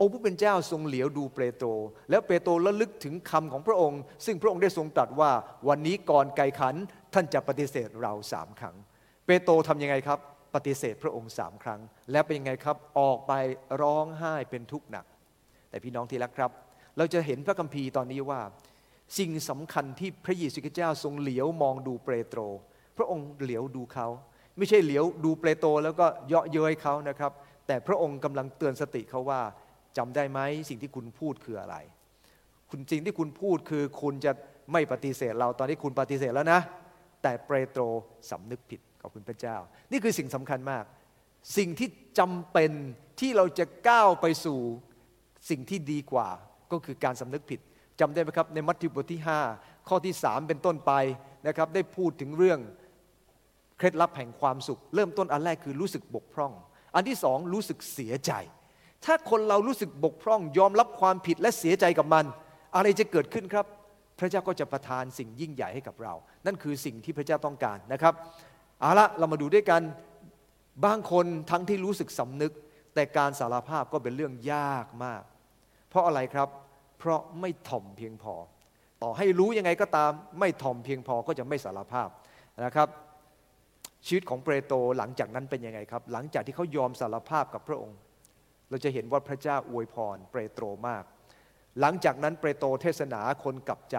[0.00, 1.68] องค์ผู้เป็นเจ้าทรงเหลียวดูเปโตร
[2.10, 5.30] แล้วเปโตรระลึกถึงคำของพระองค์ ซึ่งพระองค์ได้ทรงตรัสว่า
[5.68, 6.74] วันนี้ก่อนไก่ขัน
[7.14, 8.76] ท่านจะปฏิเสธเราสามครั้ง
[9.26, 10.18] เปโตรทำยังไงครับ
[10.54, 11.80] ปฏิเสธพระองค์สามครั้ง
[12.12, 13.32] แล้วเป็นยังไงครับออกไป
[13.82, 15.04] ร้องไห้เป็นทุกข์หนัก
[15.70, 16.50] แต่พี่น้องที่รักครับ
[16.96, 18.40] เราจะเห็นพระคัมภีร์ตอนนี้ว่า
[19.18, 22.40] สิ่งสำคัญที่พระเยซูคริสต์เจ้าทรงเหลียวมองดูเปโตร
[22.96, 24.06] พระองค์เหลียวดูเขา
[24.58, 27.32] ไม่ใช่เหลียวดูเปโตรแล้วก็เยาะเย้ยเขานะครับ
[27.66, 29.40] แต่พระองค์กำลังเตือนสติเขาว่า
[29.96, 31.76] จำได้ไหมสิ่งที่คุณพูดคืออะไร
[32.70, 34.32] คุณจริงที่คุณพูดคือคุณจะ
[34.72, 36.60] ไม่ปฏิเสธเราตอนนี้คุณปฏิเสธแล้วนะ
[37.22, 37.82] แต่เปโตร
[38.30, 39.56] สำนึกผิด ขอบคุณพระเจ้า
[39.92, 40.84] นี่คือสิ่งสำคัญมาก
[41.56, 42.72] สิ่งที่จำเป็น
[43.20, 44.58] ที่เราจะก้าวไปสู่
[45.50, 46.28] สิ่งที่ดีกว่า
[46.72, 47.60] ก็คือการสำนึกผิด
[48.00, 49.20] จำได้ไหมครับ ในมัทธิวบทที่
[49.54, 50.92] 5 ข้อที่ 3 เป็นต้นไป
[51.46, 52.60] นะครับ ได้พูดถึงเรื่อง
[53.78, 56.52] เคล็ดลับแห่งความสุข เริ่มต้นอันแรกคือรู้สึกบกพร่อง
[56.94, 58.32] อันที่สองรู้สึกเสียใจ
[59.04, 62.24] ถ้าคนเรารู้สึกบกพร่อง ยอมรับความผิดและเสียใจกับมัน
[62.76, 63.66] อะไรจะเกิดขึ้นครับ
[64.18, 66.14] พระเจ้าก็จะประทานสิ่งยิ่งใหญ่ให้กับเรา
[66.46, 68.14] นั่นคือสิ่งที่พระเจ้าต้องการนะครับ
[68.80, 69.82] เอาละเรามาดูด้วยกัน
[70.84, 72.52] บางคนทั้งที่รู้สึกสำนึก
[72.94, 75.22] แต่การสารภาพก็เป็นเรื่องยากมาก
[75.88, 76.48] เพราะอะไรครับ
[76.98, 78.34] เพราะไม่ถ่อมเพียงพอ
[79.02, 82.08] ต่อให้รู้ยังไงก็ตาม ไม่ถ่อมเพียงพอก็จะไม่สารภาพ
[82.64, 82.88] นะครับ
[84.06, 87.98] ชีวิตของเปโตรหลังจากนั้นเป็นยังไงครับ หลังจากที่เขายอมสารภาพกับพระองค์
[88.70, 91.04] เราจะเห็นว่าพระเจ้าอวยพรเปโตรมาก
[91.80, 93.96] หลังจากนั้นเปโตรเทศนาคนกลับใจ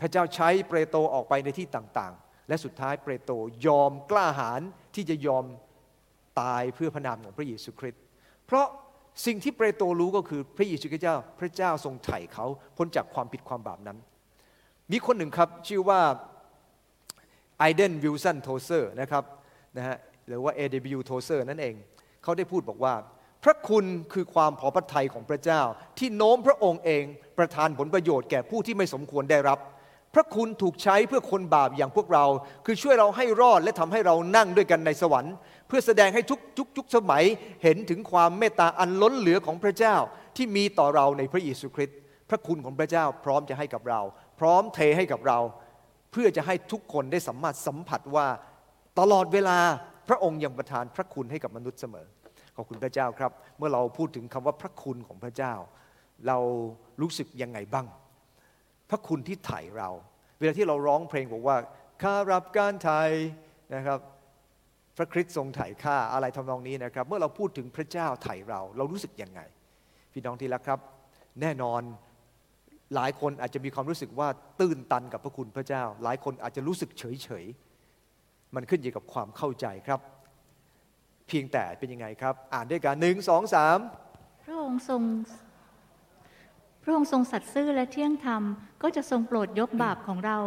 [0.00, 3.34] พระเจ้าใช้เปโตรออกไปในที่ต่างๆ และสุดท้ายเปโตร
[3.66, 4.60] ยอมกล้าหาญ
[4.94, 5.44] ที่จะยอม
[6.40, 8.02] ตายเพื่อพระนามของพระเยซูคริสต์
[8.46, 8.66] เพราะ
[9.26, 13.98] สิ่งที่เปโตรรู้ก็คือพระเยซูคริสต์เจ้าพระเจ้าทรงไถ่เขาพ้นจากความผิดความบาปนั้น
[14.92, 16.00] มีคนหนึ่งครับชื่อว่า
[17.58, 19.24] ไอเดนวิลสันโทเซอร์นะครับ
[19.76, 19.96] นะฮะ
[20.28, 20.98] หรือว่า A.W.
[21.06, 21.74] โทเซอร์นั่นเอง
[22.22, 22.94] เขาได้พูดบอกว่า
[23.44, 25.60] พระคุณคือความพอพระทัยของพระเจ้า
[25.98, 27.04] ที่โน้มพระองค์เอง
[27.38, 29.58] ประทานผลประโยชน์แก่ผู้ที่ไม่สมควรได้รับ
[30.14, 32.24] พระคุณถูกใช้เพื่อคนบาปอย่างพวกเรา
[32.66, 35.34] คือช่วยเราให้รอดและทำให้เรานั่งด้วยกันในสวรรค์
[35.68, 37.24] เพื่อแสดงให้ทุกทุกทุกสมัย
[37.62, 39.96] เห็นถึงความเมตตาอันล้นเหลือของพระเจ้า
[40.36, 44.00] ที่มีต่อเราในพระเยซูคริสต์พระคุณของพระเจ้าพร้อมจะให้กับเรา
[44.40, 45.38] พร้อมเทให้กับเรา
[46.12, 48.26] เพื่อจะให้ทุกคนได้สามารถสัมผัสว่า
[48.98, 49.58] ตลอดเวลา
[50.08, 52.06] พระองค์ยังประทานพระคุณให้กับมนุษย์เสมอ
[52.56, 55.54] ขอบคุณพระเจ้าครับ เมื่อเราพูดถึงคำว่าพระคุณของพระเจ้า
[56.26, 56.38] เรา
[57.00, 57.86] รู้สึกยังไงบ้าง
[58.90, 59.88] พระคุณที่ไถ่เรา
[60.38, 61.56] เวลาที่เราร้องเพลงบอกว่า
[62.02, 63.02] ข้ารับการไถ่
[63.74, 63.98] นะครับ
[64.96, 69.40] พระคริสต์ทรงไถ่ข้าอะไรทำนองนี้นะครับ เมื่อเราพูดถึงพระเจ้าไถ่เรา เรารู้สึกยังไง
[70.12, 70.80] พี่น้องที่รักครับ
[71.40, 71.82] แน่นอน
[72.94, 74.28] หลายคนอาจจะมีความรู้สึกว่า
[74.60, 77.44] ตื้นตันกับพระคุณพระเจ้า หลายคนอาจจะรู้สึกเฉยเฉย
[78.54, 80.00] มันขึ้นอยู่กับความเข้าใจครับ
[81.28, 83.78] เพียงแต่เป็นยังไงครับ อ่านด้วยกันหนึ่งสองสาม
[84.44, 85.02] พระองค์ทรง
[86.82, 88.42] พระองค์ทรงสัตย์ซื่อและเที่ยงธรรม
[88.82, 90.38] ก็จะทรงโปรดยกบาปของเรา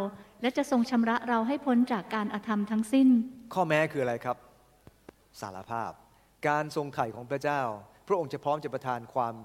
[0.41, 3.07] และจะทรงชำระเราให้พ้นจากการอาธรรมทั้งสิ้น
[3.53, 4.37] ข้อแม้คืออะไรครับ
[5.41, 5.91] สารภาพ
[6.47, 7.61] การทรงไถ่ของพระเจ้า
[8.07, 9.35] พระองค์จะพร้อมจะประทานความ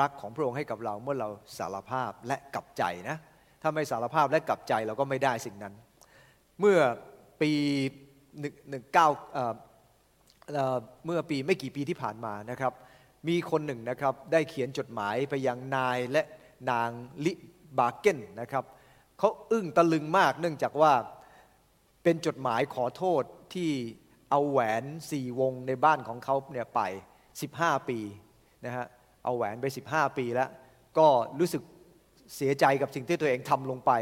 [0.00, 3.16] รักของพระองค์ให้กับเราเมื่อเราสารภาพและกลับใจนะ
[3.62, 5.74] ถ้าไม่สารภาพและกลับใจเราก็ไม่ได้สิ่งนั้น
[6.60, 6.78] เมื่อ
[7.40, 7.52] ปี
[8.68, 9.08] หนึ่งเก้า
[11.06, 12.72] เมื่อปีไม่กี่ปีที่ผ่านมานะครับ
[13.28, 16.22] มีคนหนึ่งนะครับได้เขียนจดหมายไปยังนายและ
[16.70, 16.90] นาง
[17.24, 17.32] ลิ
[17.78, 18.64] บาเกนนะครับ
[19.18, 20.92] เขาอึ้งตะลึงมากเนื่องจากว่า
[22.02, 23.22] เป็นจดหมายขอโทษ
[23.54, 23.70] ที่
[24.30, 26.80] เอาแหวนสี่วงในบ้านของเขาเนี่ยไป
[27.34, 27.98] 15 ปี
[28.64, 28.86] นะฮะ
[29.24, 30.48] เอาแหวนไป 15 ปีแล้ว
[30.98, 31.06] ก็
[31.38, 31.62] รู้สึก
[32.36, 33.92] เสียใจกับสิ่งที่ตัวเองทำลงไป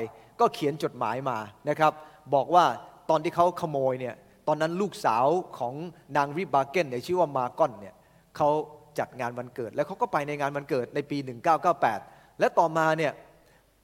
[0.41, 1.93] ก็เขียนจดหมายมานะครับ
[2.35, 2.65] บอกว่า
[3.11, 4.15] ตอนที่เขาขโมยเนี่ย
[4.49, 5.27] ตอนนั้นลูกสาว
[5.59, 5.75] ของ
[6.17, 7.95] นางริบาเกนเนี่ยชื่อว่ามาก้อนเนี่ย
[8.37, 8.51] เขา
[8.99, 11.19] จัดงานวันเกิด แล้วเขาก็ไปในงานวันเกิดในปี
[11.79, 13.13] 1998 และต่อมาเนี่ย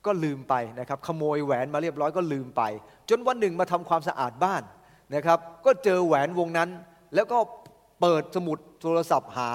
[0.07, 2.63] ก็ลืมไปนะครับขโมยแหวนมาเรียบร้อยก็ลืมไป
[3.09, 4.63] จนวันหนึ่งมาทำความสะอาดบ้าน
[5.15, 6.71] นะครับ ก็เจอแหวนวงนั้น
[7.15, 7.39] แล้วก็
[8.01, 9.53] เปิดสมุดโทรศัพท์หา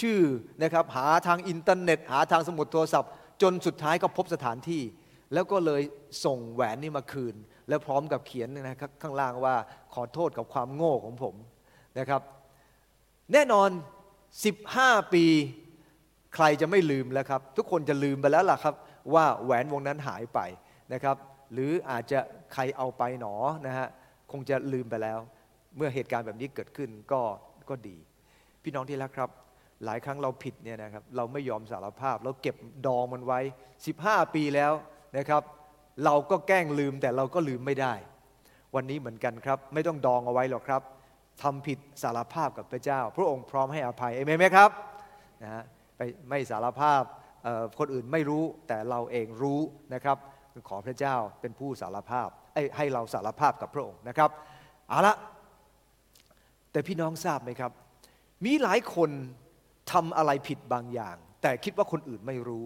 [0.00, 0.20] ชื่อ
[0.62, 3.10] นะครับหาทางอินเทอร์เน็ต หาทางสมุดโทรศัพท์
[3.42, 4.82] จนสุดท้ายก็พบสถานที่
[5.34, 5.82] แล้วก็เลย
[6.24, 7.34] ส่งแหวนนี้มาคืน
[7.68, 9.54] แล้วพร้อมกับเขียนนะครับข้างล่างว่า
[9.94, 11.34] ขอโทษกับความโง่ของผม
[11.98, 12.22] นะครับ
[13.32, 13.68] แน่นอน
[14.44, 15.24] 15 ปี
[16.34, 18.74] ใครจะไม่ลืมแล้วครับ ทุกคนจะลืมไปแล้วล่ะครับ
[19.14, 20.40] ว่าแหวนวงนั้นหายไป
[20.92, 21.16] นะครับ
[21.52, 22.18] หรืออาจจะ
[22.52, 23.34] ใครเอาไปหนอ
[23.66, 23.88] นะฮะ
[24.32, 25.18] คงจะลืมไปแล้ว
[25.76, 27.20] เมื่อเหตุการณ์แบบนี้เกิดขึ้นก็
[27.68, 27.96] ก็ดี
[28.62, 29.30] พี่น้องที่รักครับ
[29.84, 33.40] หลายครั้งเราผิดเนี่ยนะครับเราไม่ยอมสารภาพ เราเก็บดองมันไว้
[33.86, 34.72] 15 ปีแล้ว
[35.18, 35.42] นะครับ
[36.04, 37.94] เราก็แกล้งลืมแต่เราก็ลืมไม่ได้
[38.74, 40.82] วันนี้เหมือนกันครับ ไม่ต้องดองเอาไว้หรอกครับ
[41.42, 44.70] ทำผิดสารภาพกับพระเจ้า พระองค์พร้อมให้อภัยเอเมนไหมครับ
[45.42, 45.64] นะฮะ
[45.96, 47.02] ไปไม่สารภาพ
[47.78, 49.60] คนอื่นไม่รู้แต่เราเองรู้
[49.94, 50.16] นะครับ
[50.68, 52.28] ขอพระเจ้าเป็นผู้สารภาพ
[52.76, 54.30] ให้เราสารภาพกับพระองค์นะครับ
[54.88, 55.14] เอาละ
[56.72, 57.72] แต่พี่น้องทราบไหมครับ
[58.44, 59.10] มีหลายคน
[59.92, 62.64] ทำอะไรผิดบางอย่าง แต่คิดว่าคนอื่นไม่รู้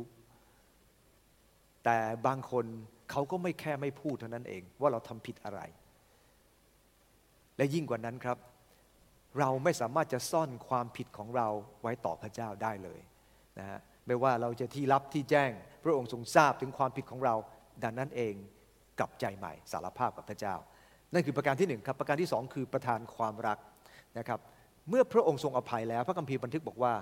[1.84, 2.64] แต่บางคน
[3.10, 5.60] เขาก็ไม่แค่ไม่พูดเท่านั้นเอง ว่าเราทำผิดอะไร
[7.56, 8.36] และยิ่งกว่านั้นครับ
[9.38, 11.48] เราไม่สามารถจะซ่อนความผิดของเรา
[11.82, 13.00] ไว้ต่อพระเจ้าได้เลย
[13.58, 15.50] นะฮะไม่ว่าเราจะที่รับที่แจ้ง
[15.84, 17.34] พระองค์ทรงทราบถึงความผิดของเรา
[17.84, 18.34] ดังนั้นเอง
[18.98, 20.54] กลับใจใหม่สารภาพกับพระเจ้า
[21.12, 23.58] นั่นคือประการที่หนึ่งครับประการที่สองคือประทานความรัก
[24.18, 24.40] นะครับ
[24.88, 26.94] เมื่อพระองค์ทรงอภัยแล้ว พระคัมภีร์บันทึกบอกว่า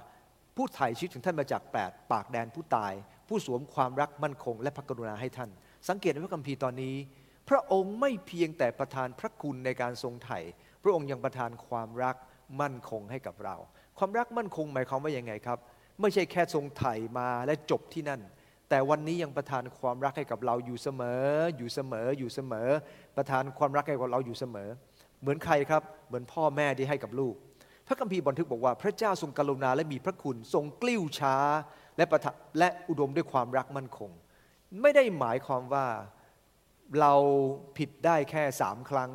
[0.57, 2.93] ผู้ไถ่ชีวิตถึงท่านมาจากแปดปากแดนผู้ตาย
[3.29, 5.51] ผู้สวมความรักมั่นคง และพระกรุณาให้ท่าน
[5.89, 6.97] สังเกตในพระคัมภีร์ตอนนี้
[7.49, 10.41] พระองค์ไม่เพียงแต่ประทานพระคุณในการทรงไถ่
[10.83, 12.17] พระองค์ยังประทานความรัก
[12.61, 13.57] มั่นคงให้กับเรา
[13.99, 15.59] ความรักมั่นคงหมายความว่ายังไงครับ
[16.01, 18.21] ไม่ใช่แค่ทรงไถ่มาและจบที่นั่น
[18.69, 21.23] แต่วันนี้ยังประทานความรักให้กับเราอยู่เสมอ
[21.57, 22.69] อยู่เสมอ อยู่เสมอ
[23.17, 24.69] ประทานความรักให้กับเราอยู่เสมอ
[25.21, 27.35] เหมือนใครครับ เหมือนพ่อแม่ที่ให้กับลูก
[27.87, 31.37] พระคัมภีร์บันทึกบอกว่าพระเจ้าทรงกรุณาและมีพระคุณทรงกลิ้วช้า
[31.97, 32.21] และประ
[32.59, 34.11] และอุดมด้วยความรักมั่นคง
[34.81, 35.87] ไม่ได้หมายความว่า
[37.01, 37.15] เรา
[37.79, 39.11] ผิดได้แค่สามครั้ง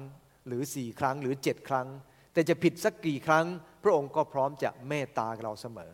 [0.47, 1.87] หรือสี่ครั้งหรือเจ็ดครั้ง
[2.33, 3.45] แต่จะผิดสักกี่ครั้ง
[3.83, 5.91] พระองค์ก็พร้อมจะเมตตาเราเสมอ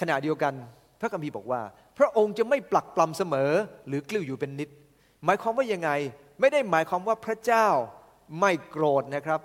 [0.00, 0.54] ขณะเดียวกัน
[1.00, 1.62] พระคัมภีร์บอกว่า
[1.98, 3.50] พระองค์จะไม่ปลักปลำเสมอ
[3.88, 4.70] หรือกลิ้วอยู่เป็นนิด
[5.24, 5.90] หมายความว่ายังไง
[6.40, 7.66] ไม่ได้หมายความว่าพระเจ้า
[8.40, 9.40] ไม่โกรธนะครับ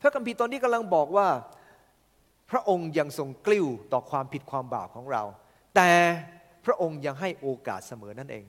[0.00, 1.28] พระคัมภีร์ตอนนี้กำลังบอกว่า
[2.50, 5.22] พระองค์ยังทรงกลิ้วต่อความผิดความบาปของเรา
[5.76, 5.90] แต่
[6.64, 8.44] พระองค์ยังให้โอกาสเสมอนั่นเอง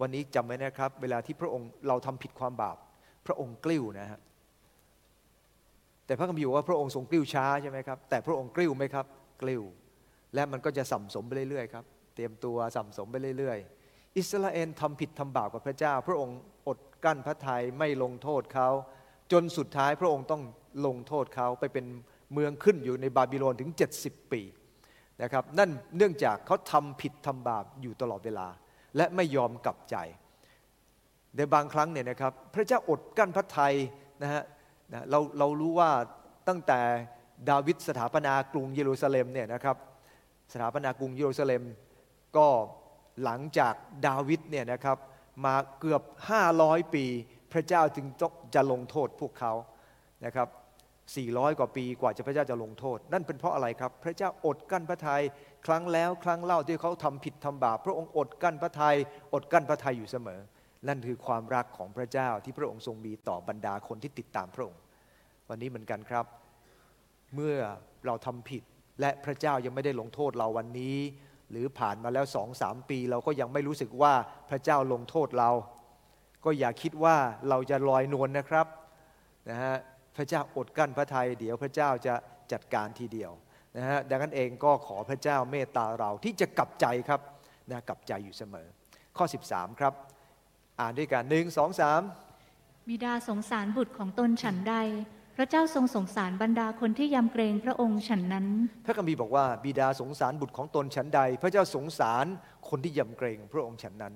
[0.00, 2.76] วันนี้จำไว้นะครับ เวลาที่พระองค์เราทำผิดความบาป
[3.30, 4.20] ระองค์กลิ้วนะฮะ
[6.06, 9.06] แต่พระคัมภีร์บอกว่าพระองค์ทรงกลิ้วช้าใช่ไหมครับแต่พระองค์กลิ้วไหมครับ
[9.42, 9.62] กลิ้ว
[10.34, 16.38] และมันก็จะสัมสมไปเรื่อยๆครับเตรียมตัวสัมสมไปเรื่อยๆ อิสราเอลทำผิดทำบาปกับพระเจ้า พระองค์
[16.68, 18.68] อดกั้นพระทัยไม่ลงโทษเขา
[19.32, 20.42] จนสุดท้ายพระองค์ต้อง
[20.86, 21.86] ลงโทษเขาไปเป็น
[22.32, 24.42] เมืองขึ้นอยู่ในบาบิโลนถึง 70 ปี
[25.22, 28.48] นะครับนั่นเนื่องจากเขาทำผิดทำบาปอยู่ตลอดเวลา
[28.96, 29.96] และไม่ยอมกลับใจ
[31.36, 33.74] ในบางครั้งเนี่ยนะครับพระเจ้าอดกั้นพระทัย
[34.22, 34.42] นะฮะ
[35.10, 35.90] เราเรารู้ว่า
[36.48, 36.80] ตั้งแต่
[37.50, 39.76] ดาวิดสถาปนากรุงเยรูซาเล็มเนี่ยนะครับ
[40.52, 41.62] สถาปนากรุงเยรูซาเล็ม
[42.36, 42.48] ก็
[43.24, 43.74] หลังจาก
[44.06, 44.98] ดาวิดเนี่ยนะครับ
[45.44, 46.02] มาเกือบ
[46.48, 47.04] 500 ปี
[47.52, 48.06] พระเจ้าจึง
[48.54, 49.52] จะลงโทษพวกเขา
[50.24, 50.48] นะครับ
[51.04, 55.22] 400 กว่าปีกว่าจะพระเจ้าจะลงโทษ นั่นเป็นเพราะอะไรครับ พระเจ้าอดกั้นพระทัย
[55.66, 58.96] ครั้งแล้ว ครั้งเล่าที่เขาทำผิดทำบาปพระองค์อดกั้นพระทัย
[59.34, 60.40] อดกั้นพระทัยอยู่เสมอ
[60.88, 64.80] นั่นคือความรักของพระเจ้าที่พระองค์ทรงมีต่อบรรดาคนที่ติดตามพระองค์
[65.48, 66.24] วันนี้เหมือนกันครับ
[67.34, 67.56] เมื่อ
[68.06, 68.62] เราทำผิด
[69.00, 70.96] และพระเจ้ายังไม่ได้ลงโทษเราวันนี้
[71.50, 74.12] หรือผ่านมาแล้วสองสามปี เราก็ยังไม่รู้สึกว่า
[74.50, 75.50] พระเจ้าลงโทษเรา
[76.44, 77.16] ก็อย่าคิดว่า
[77.48, 78.66] เราจะลอยนวลนนะครับ
[79.50, 79.74] นะฮะ
[80.16, 82.14] พระเจ้าอดกั้นพระทัยเดี๋ยวพระเจ้าจะ
[82.52, 83.32] จัดการทีเดียว
[83.76, 87.20] นะฮะดังนั้นเองก็ขอพระเจ้าเมตตาเราที่จะกลับใจครับ
[87.70, 88.66] นะกลับใจอยู่เสมอ
[89.16, 89.94] ข้อ 13 ครับ
[90.80, 92.00] อ่านด้วยกันหนึ่งสองสาม
[92.88, 94.74] บิดาสงสารบุตรของตนฉันใด
[95.36, 98.46] พระเจ้าทรงสงสารบรรดาคนที่ยำเกรงพระองค์ฉันนั้น
[98.86, 102.26] พระคัมภีร์บอกว่าบิดาสงสารบุตรของตนฉันใด พระเจ้าสงสาร
[102.68, 104.14] คนที่ยำเกรงพระองค์ฉันนั้น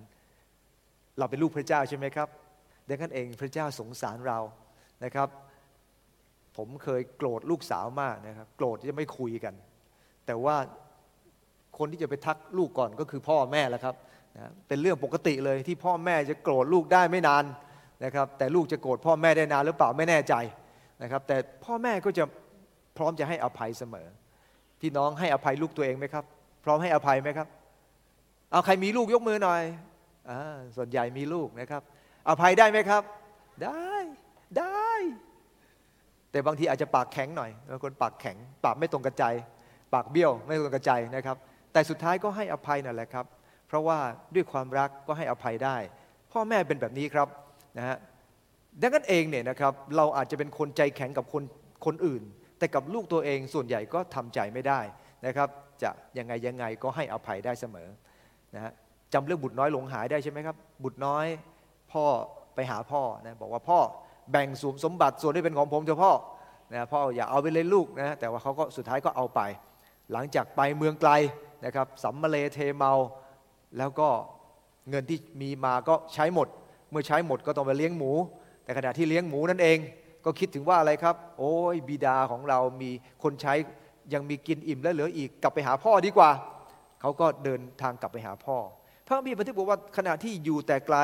[1.18, 2.28] เราเป็นลูกพระเจ้าใช่ไหมครับ
[2.88, 4.38] ดังนั้นเองพระเจ้าสงสารเรา
[5.04, 5.28] นะครับ
[6.56, 9.54] ผมเคยโกรธลูกสาวมากนะครับ โกรธที่จะไม่คุยกัน
[10.26, 10.56] แต่ว่า
[11.78, 13.94] คนที่จะไปทักลูกก่อนก็คือพ่อแม่แล้วครับ
[14.36, 17.44] นะเป็นเรื่องปกติเลยที่พ่อแม่จะโกรธลูกได้ไม่นาน
[18.04, 20.34] นะครับแต่ลูกจะโกรธพ่อแม่ได้นานหรือเปล่าไม่แน่ใจ
[21.02, 22.24] นะครับแต่พ่อแม่ก็จะ
[22.96, 24.06] พร้อมจะให้อภัยเสมอ
[24.80, 26.24] พี่น้องให้อภัยลูกตัวเองไหมครับ
[26.64, 27.48] พร้อมให้อภัยไหมครับ
[28.50, 29.62] เอาใครมีลูกยกมือหน่อย
[30.30, 30.32] อ
[30.76, 31.82] ส่วนใหญ่มีลูกนะครับ
[32.28, 33.02] อภัยได้ไหมครับ
[33.64, 33.92] ได้
[34.58, 34.90] ได้
[36.30, 39.24] แต่บางทีอาจจะปากแข็งหน่อยบางคนปากแข็ง ปากไม่ตรงกระใจ
[39.94, 41.36] ปากเบี้ยวไม่ตรงกระใจนะครับ
[41.72, 43.26] แต่สุดท้ายก็ให้อภัยนั่นแหละครับ
[43.74, 43.98] ราะว่า
[44.34, 45.76] ด้วยความรักก็ให้อภัยได้
[46.32, 47.28] พ่อแม่เป็นแบบนี้ครับ
[47.78, 47.96] นะฮะ
[48.80, 51.42] ดังนั้นเองเนี่ยนะครับเราอาจจะเป็นคนใจแข็งกับคน
[51.86, 52.22] คนอื่น
[52.58, 54.80] แต่กับลูกตัวเองส่วนใหญ่ก็ทำใจไม่ได้
[55.26, 55.48] นะครับ
[55.82, 57.88] จะยังไงยังไงก็ให้อภัยได้เสมอ
[58.54, 58.72] นะฮะ
[59.12, 61.26] จำเรื่องบุตรน้อยหลงหายได้ใช่ไหมครับ บุตรน้อย
[61.92, 62.04] พ่อ
[62.54, 63.78] ไปหาพ่อนะบอกว่าพ่อ
[64.30, 66.12] แบ่งสมสมบัติส่วนที่เป็นของผมเถอะพ่อ
[66.72, 69.40] นะพ่ออย่าเอาไปเลยลูกนะแต่ว่าเขาก็สุดท้ายก็เอาไป
[70.12, 71.10] หลังจากไปเมืองไกล
[71.64, 72.92] นะครับสัมมาเลเทเมา
[73.78, 74.08] แล้วก็
[74.90, 76.48] เงินที่มีมาก็ใช้หมด
[76.90, 78.12] เมื่อใช้หมดก็ต้องไปเลี้ยงหมู
[78.64, 79.78] แต่ขณะที่เลี้ยงหมูนั่นเอง
[80.24, 82.90] ก็คิดถึงว่าอะไรครับ โอ้ยบิดาของเรามี
[83.22, 83.54] คนใช้
[84.14, 86.30] ยังมีกินอิ่มและเหลืออีกกลับไปหาพ่อดีกว่า
[87.00, 88.56] เขาก็เดินทางกลับไปหาพ่อ
[89.06, 90.98] พระคัมภีร์บันทึกบอกว่าขณะที่อยู่แต่ไกล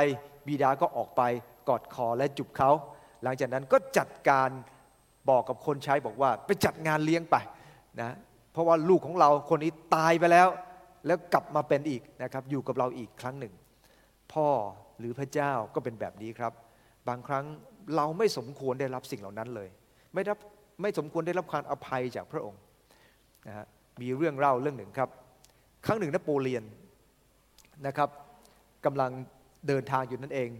[0.47, 1.23] บิดาก็ออกไป
[1.69, 2.71] กอดคอและจุบเขา
[3.23, 4.49] หลังจากนั้นก็จัดการ
[5.31, 7.37] บอกกับคนใช้บอกว่า ไปจัดงานเลี้ยงไป
[8.01, 8.15] นะ
[8.53, 10.49] เพราะว่าลูกของเราคนนี้ตายไปแล้ว
[11.07, 13.55] แล้วกลับมาเป็นอีกนะครับ อยู่กับเราอีกครั้งหนึ่ง
[14.33, 14.49] พ่อ
[14.99, 16.53] หรือพระเจ้าก็เป็นแบบนี้ครับ
[17.09, 17.45] บางครั้ง
[17.97, 19.69] เราไม่สมควรได้รับสิ่งเหล่านั้นเลย
[20.15, 20.39] ไม่รับ
[20.83, 22.61] ไม่สมควรได้รับการอภัยจากพระองค์
[23.47, 23.67] นะฮะ
[24.01, 25.11] มีเรื่องเล่าเรื่องหนึ่งครับ
[25.87, 26.65] ครั้งหนึ่งนโปเลียน
[27.87, 28.09] นะครับ
[28.85, 29.11] กำลัง
[29.69, 30.51] เดินทางอยู่นั่นเอง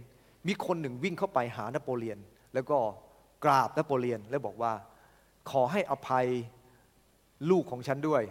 [0.47, 2.17] มีคนหนึ่งวิ่งเข้าไปหานโปเลียน
[2.53, 2.77] แล้วก็
[3.45, 4.73] กราบนโปเลียนแล้วบอกว่า
[5.49, 6.27] ขอให้อภัย
[7.49, 8.23] ลูกของฉันด้วย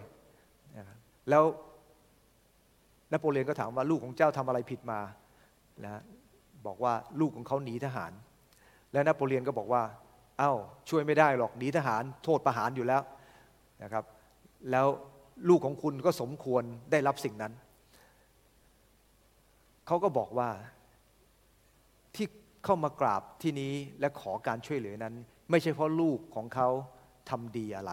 [0.77, 0.87] นะ
[1.31, 1.45] แล้ว
[3.13, 5.01] นโปเลียนก็ถามว่าลูกของเจ้าทำอะไรผิดมา
[5.85, 6.03] นะ
[6.67, 8.13] บอกว่าลูกของเขาหนีทหาร
[8.93, 9.83] แล้วนโปเลียนก็บอกว่า
[10.39, 10.53] เอ้า
[10.89, 13.03] ช่วยไม่ได้หรอกหนีทหารโทษประหารอยู่แล้ว
[13.83, 14.05] นะครับ
[14.71, 14.87] แล้ว
[15.49, 17.53] ลูกของคุณก็สมควรได้รับสิ่งนั้น
[19.87, 20.49] เขาก็บอกว่า
[22.15, 22.27] ที่
[22.65, 25.15] เข้ามากราบที่นี้และขอการช่วยเหลือนั้น
[25.51, 26.69] ไม่ใช่เพราะลูกของเขา
[27.31, 27.93] ทำดีอะไร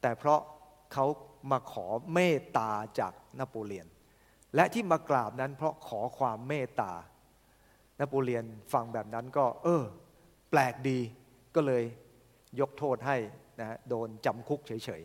[0.00, 0.40] แต่เพราะ
[0.92, 1.06] เขา
[1.50, 3.86] มาขอเมตตาจากนโปเลียน
[4.54, 6.92] และที่มากราบนั้นเพราะขอความเมตตา
[8.00, 9.82] นโปเลียนฟังแบบนั้นก็ เออ
[10.50, 10.98] แปลกดี
[11.54, 11.82] ก็เลย
[12.60, 13.16] ยกโทษให้
[13.60, 15.02] นะฮะโดนจำคุกเฉย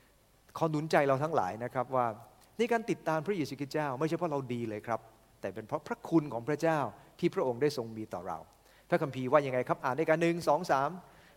[0.00, 2.06] ๆ ขอหนุนใจเราทั้งหลายนะครับว่า
[2.56, 5.00] ในการติดตามพระเยซูคริสต์เจ้า ไม่ใช่เพราะเราดีเลยครับ
[5.40, 6.78] แต่เป็นเพราะพระคุณของพระเจ้า
[7.18, 8.38] ที่พระองค์ได้ทรงมีต่อเรา
[8.88, 10.90] พระคัมภีร์ว่ายังไงครับอ่านด้วยกันหนึ่งสองสาม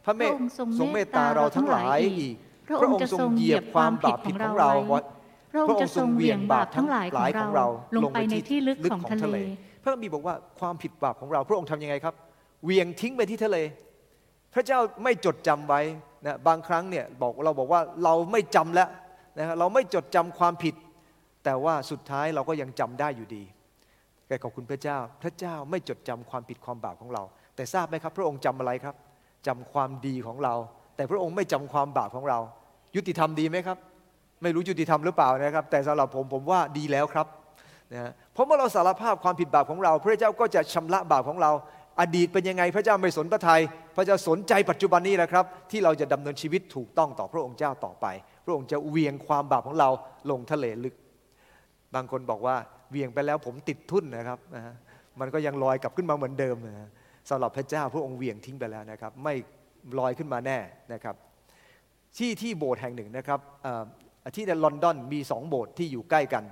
[0.06, 2.36] พระเมพตระองค์ทรงทรงเมตตาเราทั้งหลายอีก
[2.68, 5.17] พระองค์จะทรงเหยียบความบาปผิดของเราไว้พ
[5.58, 7.08] ระองค์จะทรงเหวี่ยงบาปทั้งหลาย
[7.40, 7.68] ของเรา
[7.98, 9.38] ลงไปในที่ลึกของทะเล
[9.84, 12.16] พระคัมภีร์บอกว่าความผิดบาปของเรา พระองค์ทำยังไงครับ
[12.64, 13.58] เหวียงทิ้งไปที่ทะเล
[14.54, 15.82] พระเจ้าไม่จดจำไว้
[16.26, 18.90] นะบางครั้งเนี่ยบอกเราบอกว่าเราไม่จำแล้ว
[19.38, 20.76] นะครับเราไม่จดจำความผิด
[21.46, 23.44] แต่ว่าสุดท้ายเราก็ยังจำได้อยู่ดี
[24.28, 27.24] แกขอบคุณพระเจ้า พระเจ้าไม่จดจำความผิดความบาปของเรา
[27.56, 28.96] แต่ทราบไหมครับ พระองค์จำอะไรครับ
[29.48, 30.54] จำความดีของเรา
[30.96, 32.40] แต่พระองค์ไม่จำความบาปของเรา
[32.96, 33.78] ยุติธรรมดีไหมครับ
[34.42, 37.28] ไม่รู้ยุติธรรมหรือเปล่านะครับ แต่สำหรับผมผมว่าดีแล้วครับ
[37.94, 41.52] นะเพราะเมื่อเราสารภาพความผิดบาปของเรา พระเจ้าก็จะชำระบาปของเรา
[42.00, 43.62] อดีตเป็นยังไงพระเจ้าไม่สนพระทัย
[43.96, 48.06] พระเจ้าสนใจปัจจุบันนี้แหละครับ ที่เราจะดำเนินชีวิตถูกต้องต่อพระองค์เจ้าต่อไป
[48.46, 49.90] พระองค์จะเวียงความบาปของเรา
[50.32, 50.96] ลงทะเลลึก
[51.96, 52.56] บางคนบอกว่า
[52.92, 54.74] เวียงไปแล้วผมติดทุ่นนะครับนะ
[55.20, 56.90] มันก็ยังลอยกลับขึ้นมาเหมือนเดิมนะ
[57.30, 59.34] สำหรับพระเจ้าพระองค์เวียงทิ้งไปแล้วนะครับ ไม่
[60.00, 60.60] ลอยขึ้นมาแน่
[60.94, 61.16] นะครับ
[62.18, 63.40] ที่ที่โบสถ์แห่งหนึ่งนะครับ
[64.36, 66.44] ที่ในลอนดอนมีสองโบสถ์ที่อยู่ใกล้กัน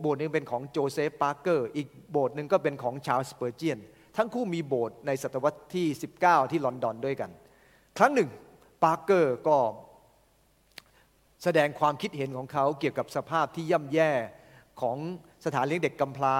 [0.00, 3.78] โบสถ์นึงเป็นของโจเซฟปาร์เกอร์ อีกโบสถ์หนึ่งก็เป็นของชาลส์สเปอร์เจียน
[4.16, 5.86] ทั้งคู่มีโบสถ์ในศตวรรษที่
[6.20, 7.30] 19 ที่ลอนดอนด้วยกัน
[7.98, 8.28] ครั้งหนึ่ง
[8.84, 9.58] ปาร์เกอร์ก็
[11.44, 14.10] แสดงความคิดเห็นของเขาเกี่ยวกับสภาพที่ย่ำแย่
[14.80, 14.96] ของ
[15.44, 16.36] สถานเลี้ยงเด็กกำพร้า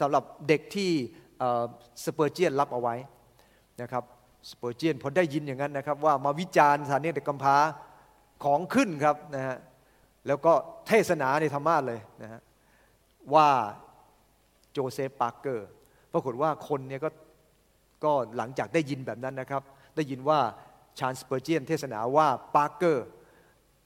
[0.00, 0.90] สำหรับเด็กที่
[2.04, 2.94] สเปอร์เจียนรับเอาไว้
[3.80, 4.04] นะครับ
[4.50, 7.56] สเปอร์เจียนพอได้ยินอย่างนั้นนะครับว่ามาวิจารณ์สถานเลี้ยงเด็กกำพร้า
[8.44, 9.56] ของขึ้นครับนะฮะ
[10.26, 10.52] แล้วก็
[10.88, 12.40] เทศนาในธรรมาสน์เลยนะฮะ
[13.34, 13.48] ว่า
[14.72, 15.68] โจเซฟปาร์เกอร์
[16.12, 17.10] ปรากฏว่าคนเนี่ยก็
[18.04, 19.62] ก็หลังจากได้ยินแบบนั้นนะครับ
[19.96, 20.38] ได้ยินว่า
[20.98, 23.04] ชาลส์สเปอร์เจียนเทศนาว่าปาร์เกอร์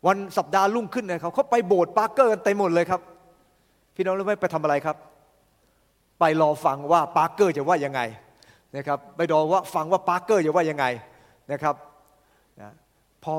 [0.06, 3.00] วันสัปดาห์รุ่งขึ้นนะครับเขาไปโบสถ์ปาร์เกอร์กันเต็มหมดเลยครับ
[3.94, 4.96] พี่น้องรู้ไหมไปทำอะไรครับ
[6.20, 8.00] ไปรอฟังว่าปาร์เกอร์จะว่ายังไง
[8.76, 10.84] นะครับไปรอว่าฟังว่าปาร์เกอร์จะว่ายังไง
[11.52, 11.74] นะครับ
[12.60, 12.72] นะ
[13.24, 13.34] พอ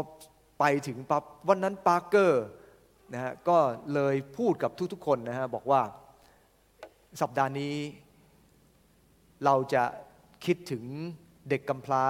[0.59, 2.43] ไปถึงปั๊บวันนั้นปาร์เกอร์
[3.13, 3.57] นะฮะก็
[3.93, 5.81] เลยพูดกับทุกๆคนนะฮะบอกว่า
[7.21, 7.75] สัปดาห์นี้
[9.45, 9.83] เราจะ
[10.45, 10.83] คิดถึง
[11.49, 12.05] เด็กกำพร้า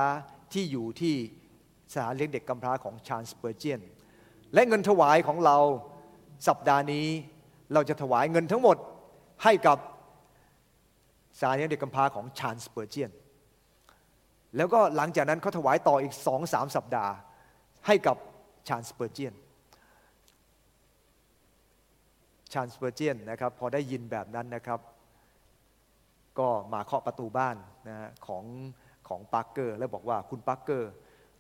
[0.54, 1.16] ที่อยู่ที่
[1.94, 3.82] สถานเลี้ยงเด็กกำพร้าของชาญสเปอร์เจียน
[4.54, 5.58] และเงินถวายของเรา
[6.48, 7.08] สัปดาห์นี้
[7.74, 8.78] เราจะถวายเงินทั้งหมด
[9.44, 9.78] ให้กับ
[11.40, 13.12] สถานเลี้ยงเด็กกำพร้าของชาลส์สเปอร์เจียน
[14.58, 17.14] แล้วก็หลังจากนั้นเขาถวายต่ออีกสองสามสัปดาห์
[17.88, 18.18] ให้กับ
[18.68, 19.34] ชาลส์สเปอร์เจียน
[22.54, 24.80] ชาลส์สเปอร์เจียนนะครับพอได้ยินแบบนั้นนะครับ
[26.40, 27.56] ก็มาเคาะประตูบ้าน
[27.88, 28.44] นะของ
[29.08, 30.92] ของปาร์เกอร์แล้วบอกว่าคุณปาร์เกอร์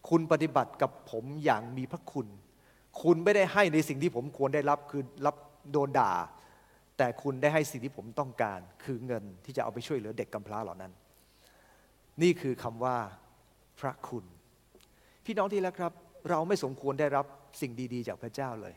[0.10, 2.28] คุณปฏิบัติกับผมอย่างมีพระคุณ
[3.04, 5.36] คุณไม่ได้ให้ในสิ่งที่ผมควรได้รับคือรับ
[5.72, 6.12] โดนด่า
[6.98, 10.92] แต่คุณได้ให้สิ่งที่ผมต้องการ คือเงินที่จะเอาไปช่วยเหลือเด็กกำพร้าเหล่านั้น
[12.22, 12.98] นี่คือคำว่า
[13.80, 14.26] พระคุณ
[15.26, 15.94] พี่น้องที่แล้วครับ
[16.30, 17.26] เราไม่สมควรได้รับ
[17.62, 18.76] สิ่งดีๆ จากพระเจ้าเลย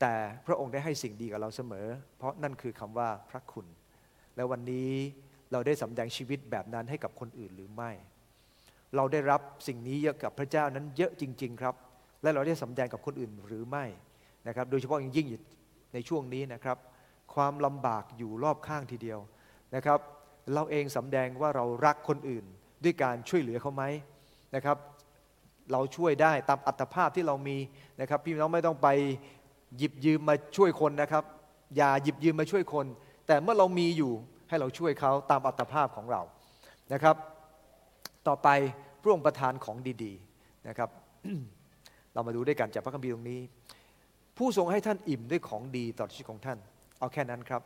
[0.00, 0.14] แต่
[0.46, 1.86] พระองค์ได้ให้สิ่งดีกับเราเสมอ
[2.18, 3.66] เพราะนั่นคือคำว่าพระคุณ
[4.36, 4.92] และวันนี้
[5.52, 7.90] เราได้สำแดงชีวิตแบบนั้นให้กับคนอื่นหรือไม่
[8.96, 11.74] เราได้รับสิ่งนี้เยอะกับพระเจ้านั้นเยอะจริง ๆ ครับ
[12.22, 13.84] และเราได้สำแดงกับคนอื่นหรือไม่
[14.48, 15.26] นะครับ โดยเฉพาะอย่างยิ่ง
[15.94, 16.78] ในช่วงนี้นะครับ
[17.34, 19.20] ความลำบากอยู่รอบข้างทีเดียว
[19.74, 19.98] นะครับ
[20.54, 22.44] เราเองสำแดงว่าเรารักคนอื่น
[22.84, 23.84] ด้วยการช่วยเหลือเขาไหม
[24.54, 24.76] นะครับ
[25.72, 27.56] เราช่วยได้ตามอัตภาพที่เรามี
[28.00, 28.88] นะครับ พี่น้องไม่ต้องไป
[29.76, 31.24] หยิบยืมมาช่วยคนนะครับ
[31.76, 32.86] อย่าหยิบยืมมาช่วยคน
[33.26, 34.12] แต่เมื่อเรามีอยู่
[34.48, 36.22] ให้เราช่วยเขาตามอัตภาพของเรา
[36.92, 37.16] นะครับ
[38.28, 38.48] ต่อไป
[39.00, 40.90] พระองค์ประทานของดีๆนะครับ
[42.14, 43.40] เรามาดูด้วยกันจากพระคัมภีร์ตรงนี้
[44.36, 46.58] ผู้ทรงให้ท่านอิ่มด้วยของดีต่อชีวิตของท่าน
[46.98, 47.62] เอาแค่นั้นครับ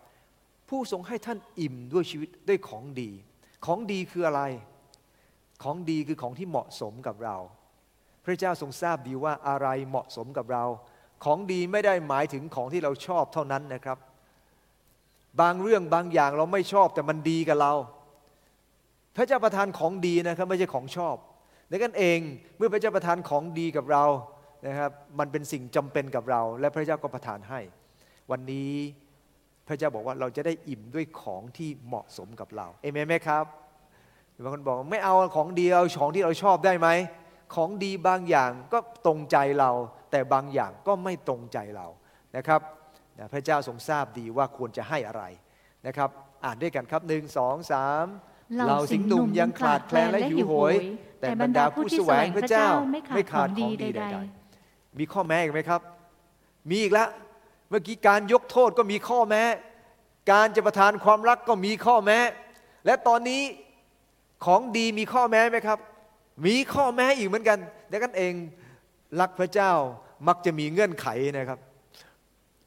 [0.68, 3.10] ผู้ทรงให้ท่านอิ่มด้วยชีวิตด้วยของดี
[3.66, 4.42] ของดีคืออะไร
[5.62, 7.36] ของดีคือของที่เหมาะสมกับเรา
[8.24, 10.64] พระเจ้าทรงทราบดีว่าอะไรเหมาะสมกับเรา
[11.24, 13.98] ของดีไม่ได้หมายถึงของที่เราชอบเท่านั้นนะครับ
[15.40, 17.72] บางเรื่องบางอย่างเราไม่ชอบแต่มันดีกับเรา
[19.16, 21.16] พระเจ้าประทานของดีนะครับไม่ใช่ของชอบ
[21.70, 22.18] ดังนั้นเอง
[22.56, 24.04] เมื่อพระเจ้าประทานของดีกับเรา
[24.66, 27.60] นะครับ มันเป็นสิ่งจำเป็นกับเรา และพระเจ้าก็ประทานให้
[28.30, 28.72] วันนี้
[29.68, 33.44] พระเจ้าบอกว่าเราจะได้อิ่มด้วยของที่เหมาะสมกับเรา เอเมนไหมครับ
[34.42, 36.88] บางคนบอกไม่เอาของดีเอาของที่เราชอบได้ไหม
[37.54, 39.70] ของดีบางอย่างก็ตรงใจเรา
[40.10, 41.86] แต่บางอย่างก็ไม่ตรงใจเรา
[42.36, 42.60] นะครับ
[43.18, 45.22] นะพระเจ้าทรงทราบดีว่าควรจะให้อะไร
[45.86, 46.10] นะครับ
[46.44, 48.06] อ่านด้วยกันครับหนึ่งสองสาม
[48.68, 50.74] เราสิงหนุ่มยังขาดแคลนและหิวโหย
[51.20, 52.68] แต่บรรดาผู้แสวงพระเจ้า
[53.14, 55.80] ไม่ขาดของดีใดๆมีข้อแม้อีกไหมครับ
[56.70, 57.08] มีอีกแล้ว
[57.68, 59.42] เมื่อกี้การยกโทษก็มีข้อแม้
[60.32, 62.18] การจะประทานความรักก็มีข้อแม้
[62.86, 63.42] และตอนนี้
[64.44, 65.78] ของดีมีข้อแม้ไหมครับ
[66.46, 67.58] มีข้อแม้อีกเหมือนกัน
[67.90, 68.34] ดังนั้นเอง
[69.20, 69.72] รักพระเจ้า
[70.28, 71.06] มักจะมีเงื่อนไข
[71.38, 71.58] นะครับ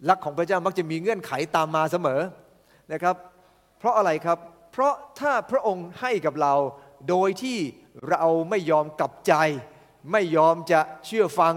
[0.09, 2.21] รักของพระเจ้ามักจะมีเงื่อนไขตามมาเสมอ
[2.93, 3.15] นะครับ
[3.79, 4.37] เพราะอะไรครับ
[4.71, 6.55] เพราะถ้าพระองค์ให้กับเรา
[7.09, 7.57] โดยที่
[8.09, 9.33] เราไม่ยอมกลับใจ
[10.11, 11.55] ไม่ยอมจะเชื่อฟัง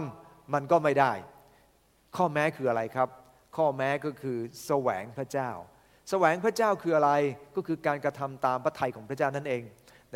[0.55, 1.13] มันก็ไม่ได้
[2.17, 3.09] ข้อแม้คืออะไรครับ
[3.57, 5.51] ข้อแม้ก็คือแสวงพระเจ้า
[6.11, 7.11] แสวงพระเจ้าคืออะไร
[7.57, 9.63] ก็คือการกระทำตามพระทัยของพระเจ้านั่นเอง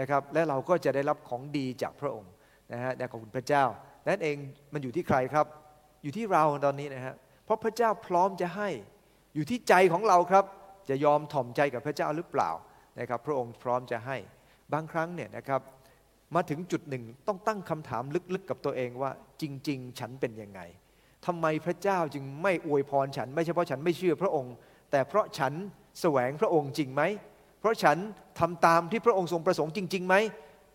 [0.01, 2.33] นะครับและเราก็จะได้รับของดีจากพระองค์
[2.73, 3.65] นะฮะในของคุณพระเจ้า
[4.09, 4.37] นั่นเอง
[4.73, 5.47] มันอยู่ที่ใครครับ
[6.03, 7.15] อยู่ที่เราตอนนี้นะฮะ
[7.45, 8.69] เพราะพระเจ้าพร้อมจะให้
[9.35, 10.45] อยู่ที่ใจของเราครับ
[10.89, 12.51] จะยอมถ่อมใจกับพระเจ้าหรือเปล่า
[13.01, 14.17] นะครับ พระองค์พร้อมจะให้
[14.73, 15.61] บางครั้งเนี่ยนะครับ
[16.35, 18.03] มาถึงจุดหนึ่งต้องตั้งคำถาม
[18.35, 19.11] ลึกๆกับตัวเองว่า
[19.43, 20.61] จริง ๆ ฉันเป็นยังไง
[21.27, 24.55] ทำไมพระเจ้าจึงไม่อวยพรฉัน ไม่ใช่เพราะฉันไม่เชื่อพระองค์
[24.91, 25.53] แต่เพราะฉัน
[26.01, 27.03] แสวงพระองค์จริงไหม
[27.65, 27.99] เพราะฉัน
[28.41, 30.15] ทำตามที่พระองค์ทรงประสงค์จริงๆไหม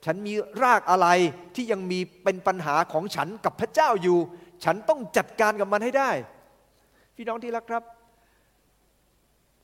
[0.06, 0.34] ฉันมี
[0.64, 1.08] รากอะไร
[1.56, 4.18] ที่ยังมีเป็นปัญหาของฉันกับพระเจ้าอยู่
[4.66, 6.12] ฉันต้องจัดการกับมันให้ได้
[7.16, 7.84] พี่น้องที่รักครับ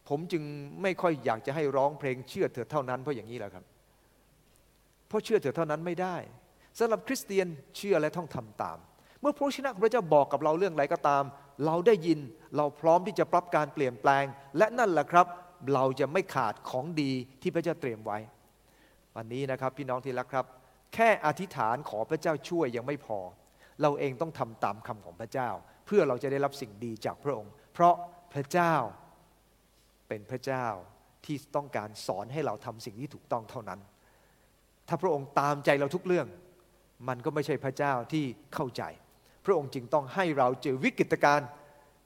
[0.10, 0.44] ผมจึง
[0.82, 3.66] ไม่ค่อยอยากจะให้ร้องเพลงเชื่อเถิดเท่านั้นเพราะอย่างนี้แหละครับ
[5.08, 6.16] เพราะเชื่อเถิดเท่านั้นไม่ได้
[6.80, 7.48] สำหรับคริสเตียน
[7.78, 8.78] เชื่อและต้องทำตาม
[9.22, 11.24] เมื่อพระชนะพระเจ้าบอกกับเราเรื่องอะไรก็ตาม
[11.66, 12.20] เราได้ยิน
[12.58, 14.26] เราพร้อมที่จะปรับการเปลี่ยนแปลง
[14.58, 15.28] และนั่นแหละครับ
[15.74, 17.12] เราจะไม่ขาดของดี
[17.42, 18.18] ที่พระเจ้าเตรียมไว้
[19.16, 20.46] วันนี้นะครับพี่น้องที่รักครับ
[20.94, 23.20] แค่อธิษฐานขอพระเจ้าช่วยยังไม่พอ
[23.82, 25.50] เราเองต้องทำตามคำของพระเจ้า
[25.86, 27.96] เพื่อเราจะได้รับสิ่งดีจากพระองค์ เพราะ
[28.34, 28.74] พระเจ้า
[30.08, 30.66] เป็นพระเจ้า
[31.26, 33.80] ที่ต้องการสอนให้เราทำสิ่งที่ถูกต้องเท่านั้น
[34.88, 36.28] ถ้าพระองค์ตามใจเราทุกเรื่อง
[37.08, 38.84] มันก็ไม่ใช่พระเจ้าที่เข้าใจ
[39.46, 41.50] พระองค์จึงต้องให้เราเจอวิกฤตการณ์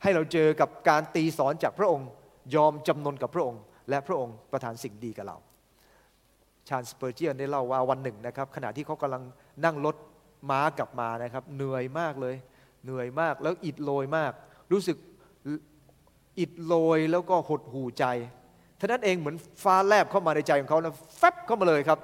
[0.04, 2.08] ให้เราเจอกับการตีสอนจากพระองค์
[2.56, 5.38] ยอมจำนนกับพระองค์ และพระองค์ประทานสิ่งดีกับเรา
[6.70, 9.24] ชาญสเปอร์เจียนได้เล่าว่าวันหนึ่งนะครับ ขณะที่เขากำลัง
[9.66, 9.96] นั่งรถ
[10.50, 12.36] ม้ากลับมานะครับ เหนื่อยมากเลย
[12.84, 14.32] เหนื่อยมากแล้วอิดโรยมาก
[14.72, 14.98] รู้สึก
[16.40, 18.06] อิดโรยแล้วก็หดหูใจ
[18.80, 22.00] ท่านั้นเองเหมือนฟ้าแลบเข้ามาในใจของเขานะแฟบเข้ามาเลยครับ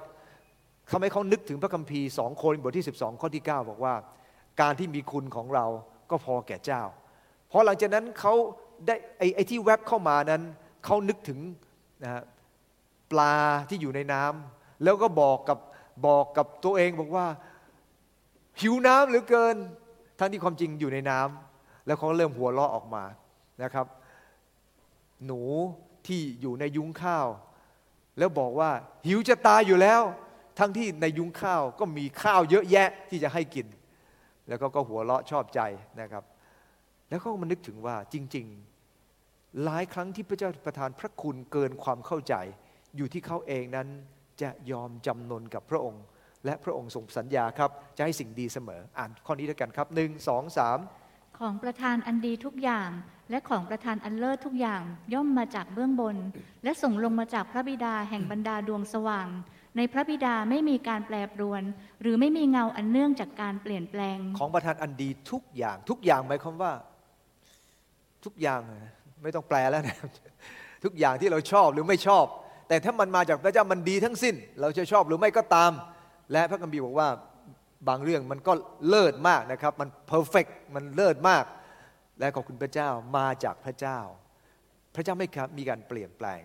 [0.92, 3.94] ทำให้เขานึกถึงพระคัมภีร์สองโครินธ์บทที่ 12 ข้อที่ 9 บอกว่า
[4.62, 5.66] การที่มีคุณของเรา
[6.10, 6.82] ก็พอแก่เจ้า
[7.52, 8.34] พอหลังจากนั้นเขา
[8.86, 10.44] ได้ไอ้ไอที่แวบเข้ามานั้น
[10.86, 11.40] เขานึกถึง
[12.04, 12.24] นะ
[13.12, 13.36] ปลา
[13.70, 15.60] ที่อยู่ในน้ำแล้วก็บอกกับ
[16.08, 17.28] บอกกับตัวเองบอกว่า
[18.62, 19.56] หิวน้ำเหลือเกิน
[20.20, 23.04] ทั้งที่ความจริงอยู่ในน้ำแล้วเขาเริ่มหัวเราะออกมา
[23.64, 23.88] นะครับ
[25.26, 25.42] หนู
[26.08, 27.28] ที่อยู่ในยุ้งข้าว
[28.18, 28.72] แล้วบอกว่า
[29.06, 30.02] หิวจะตายอยู่แล้ว
[30.60, 33.68] ทั้งที่ในยุ้งข้าวก็มีข้าวเยอะแยะที่จะให้กิน
[34.48, 35.62] แล้วก็ก็หัวเราะชอบใจ
[36.02, 36.24] นะครับ
[37.10, 38.46] แล้วก็มานึกถึงว่าจริง
[39.04, 42.36] ๆ หลายครั้งที่พระเจ้าประทานพระคุณเกินความเข้าใจ
[42.96, 43.88] อยู่ที่เขาเองนั้น
[44.42, 46.04] จะยอมจำนนกับพระองค์
[46.46, 50.80] และพระองค์ทรงสัญญาครับ จะให้สิ่งดีเสมอ อ่านข้อนี้ด้วยกันครับหนึ่งสองสาม
[51.40, 52.90] ของประธานอันดีทุกอย่าง
[53.30, 54.82] และของประธานอันเลิศทุกอย่าง
[55.14, 56.18] ย่อมมาจากเบื้องบน
[56.64, 59.28] และส่งลงมาจากพระบิดาแห่งบรรดาดวงสว่าง
[59.78, 61.64] ในพระบิดาไม่มีการแปรปรวน
[62.02, 66.72] หรือไม่มีเงาอันเนื่องจากการเปลี่ยนแปลง ของประทานอันดีทุกอย่างทุกอย่างหมายความว่า
[68.26, 68.62] ทุกอย่าง
[69.24, 69.98] ไม่ต้องแปลแล้วนะ
[70.84, 72.26] ทุกอย่างที่เราชอบหรือไม่ชอบ
[72.68, 75.72] แต่ถ้ามันมาจากพระเจ้ามันดีทั้งสิ้น เราจะชอบหรือไม่ก็ตาม
[76.32, 77.10] และพระคัมภีร์บอกว่า
[77.90, 78.54] บางเรื่องมันก็
[78.90, 80.46] เลิศมากนะครับ มันเพอร์เฟก
[80.76, 81.44] มันเลิศมาก
[82.20, 84.00] และขอบคุณพระเจ้ามาจากพระเจ้า
[84.96, 86.42] พระเจ้าไม่ครับมีการเปลี่ยนแปลง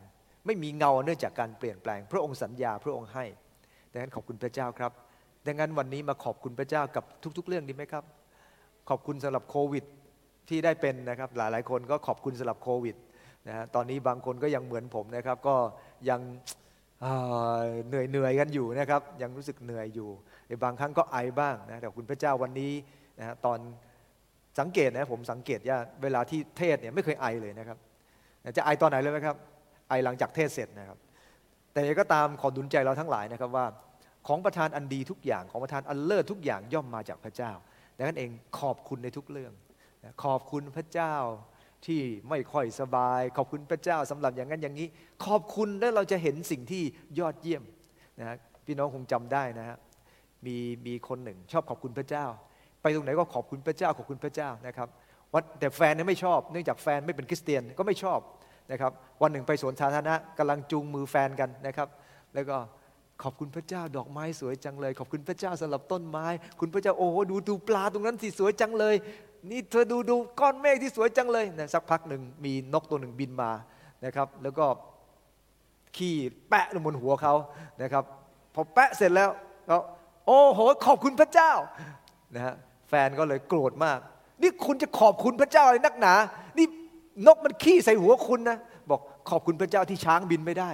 [0.47, 3.25] ไม่มีเงาเนื่องจากการเปลี่ยนแปลง พระองค์สัญญาพระองค์ให้
[3.93, 4.93] ดังนั้นขอบคุณพระเจ้าครับ
[5.47, 7.05] ดังนั้นวันนี้มาขอบคุณพระเจ้ากับ
[7.39, 8.05] ทุก ๆ เรื่องดีไหมครับ
[8.89, 9.85] ขอบคุณสำหรับโควิด
[10.49, 12.97] ที่ได้เป็นนะครับหลายๆคนก็ขอบคุณสำหรับโควิด
[13.49, 15.57] นะฮะตอนนี้บางคนก็ยังเหมือนผมนะครับ ก็
[16.11, 16.21] ยัง
[17.89, 20.11] เหนื่อยเหนื่อยกันอยู่นะครับ ยังรู้สึกเหนื่อยอยู่
[20.49, 22.73] ในบางครั้งก็ไอบ้างนะแต่คุณพระเจ้าวันนี้
[23.19, 23.59] นะฮะตอน
[24.61, 27.79] สังเกตนะผมสังเกตว่าเวลาที่เทศเนี่ยไม่เคยไอเลยนะครับ
[28.57, 29.37] จะไอตอนไหนเลยไหมครับ
[29.89, 30.99] ไอหลังจากเทศเสร็จนะครับ
[31.73, 33.67] แต่ก็ตามขอดุลใจเราทั้งหลายนะครับว่า
[34.27, 37.53] ของประทานอันดีทุกอย่างของประทานอันเลิศทุกอย่างย่อมมาจากพระเจ้า
[37.97, 39.53] ดังนั้นเองขอบคุณในทุกเรื่อง
[40.25, 41.15] ขอบคุณพระเจ้า
[41.87, 44.89] ที่ไม่ค่อยสบาย ขอบคุณพระเจ้าสำหรับอย่างนั้นอย่างนี้
[45.27, 46.83] ขอบคุณแล้วเราจะเห็นสิ่งที่
[47.19, 47.63] ยอดเยี่ยม
[48.21, 48.37] นะ
[48.67, 49.77] พี่น้องคงจำได้นะฮะ
[50.47, 52.27] มีมีคนหนึ่ง ชอบขอบคุณพระเจ้า
[52.83, 54.89] ไปตรงไหนก็ขอบคุณพระเจ้าขอบคุณพระเจ้านะครับ
[55.33, 58.21] ว่าแต่แฟนเนี่ยไม่ชอบ เนื่องจากแฟนไม่เป็นคริสเตียนก็ไม่ชอบ
[58.73, 58.93] นะครับ
[59.23, 61.89] วันหนึ่งไปสวนสาธารณะกำลังจูงมือแฟนกันนะครับ
[62.35, 62.57] แล้วก็
[63.23, 66.27] ขอบคุณพระเจ้าดอกไม้สวยจังเลย ขอบคุณพระเจ้าสำหรับต้นไม้
[66.61, 68.95] คุณพระเจ้าโอ้โหดูดูปลาตรงนั้นสิสวยจังเลย
[69.49, 73.51] นี่เธอดูดูก้อนเมฆที่สวยจังเลยนะสักพักหนึ่งมีนกตัวหนึ่งบินมา
[74.05, 74.67] นะครับ แล้วก็
[75.97, 76.15] ขี้
[76.49, 77.35] แปะลงบนหัวเขา
[77.83, 78.05] นะครับ
[78.55, 79.31] พอแปะเสร็จแล้ว
[79.69, 79.77] ก็
[80.27, 81.53] โอ้โหขอบคุณพระเจ้า
[82.35, 82.55] นะฮะ
[82.89, 83.99] แฟนก็เลยโกรธมาก
[84.43, 86.15] นี่คุณจะขอบคุณพระเจ้าอะไรนักหนา
[86.59, 86.67] นี่
[87.27, 88.59] นกมันขี้ใส่หัวคุณนะ
[88.91, 90.71] บอกขอบคุณพระเจ้าที่ช้างบินไม่ได้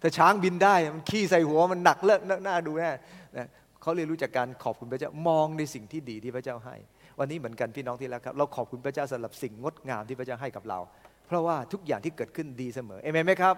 [0.00, 2.90] แต่ช้างบินได้มันขี้ใส่หัวมันหนักเลิกหน้าดูแน่
[3.36, 3.46] นะ
[3.84, 6.76] เขาเรียนรู้จากการขอบคุณพระเจ้ามองในสิ่งที่ดีที่พระเจ้าให้
[7.18, 10.78] วันนี้เหมือนกันพี่น้องที่รักครับเราขอบคุณพระเจ้าสำหรับสิ่งงดงามที่พระเจ้าให้กับเรา
[11.26, 13.54] เพราะว่าทุกอย่างที่เกิดขึ้นดีเสมอเอเมนไหมครับ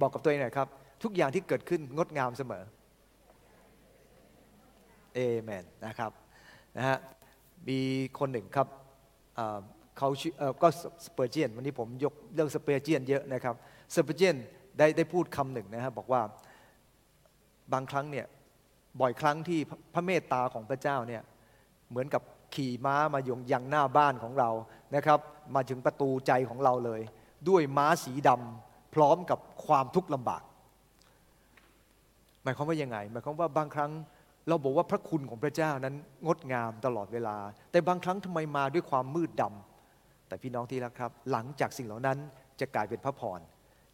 [0.00, 0.68] บอกกับตัวเองหน่อยครับ
[1.02, 2.62] ทุกอย่างที่เกิดขึ้นงดงามเสมอ
[5.14, 6.10] เอเมนนะครับ
[6.76, 6.98] นะฮะ
[7.68, 7.78] มี
[8.18, 8.68] คนหนึ่งครับ
[9.98, 10.08] เขา
[10.62, 10.68] ก็
[11.06, 13.54] สเปอร์เจียนวันนี้ผมยกเรื่องสเปอร์เจียนเยอะนะครับ
[13.94, 14.36] สเปอร์เจียน
[14.78, 16.20] ได้ได้พูดคำหนึ่งนะครับบอกว่า
[17.72, 18.26] บางครั้งเนี่ย
[19.00, 19.60] บ่อยครั้งที่
[19.94, 21.22] พระเมตตาของพระเจ้าเนี่ย
[21.90, 22.22] เหมือนกับ
[22.54, 24.50] ขี่ม้ามายงยังหน้าบ้านของเรา
[24.94, 25.18] นะครับ
[25.54, 27.00] มาถึงประตูใจของเราเลย
[27.48, 30.42] ด้วยม้าสีดำพร้อมกับความทุกข์ลำบาก
[32.42, 33.90] หมายความว่ายังไง หมายความว่าบางครั้ง
[34.48, 35.94] เราบอกว่าพระคุณของพระเจ้านั้น
[36.26, 37.36] งดงามตลอดเวลา
[37.70, 42.18] แต่บางครั้งทำไมมาด้วยความมืดดำแต่พี่น้องที่รักครับ หลังจากสิ่งเหล่านั้น
[42.60, 43.40] จะกลายเป็นพระพร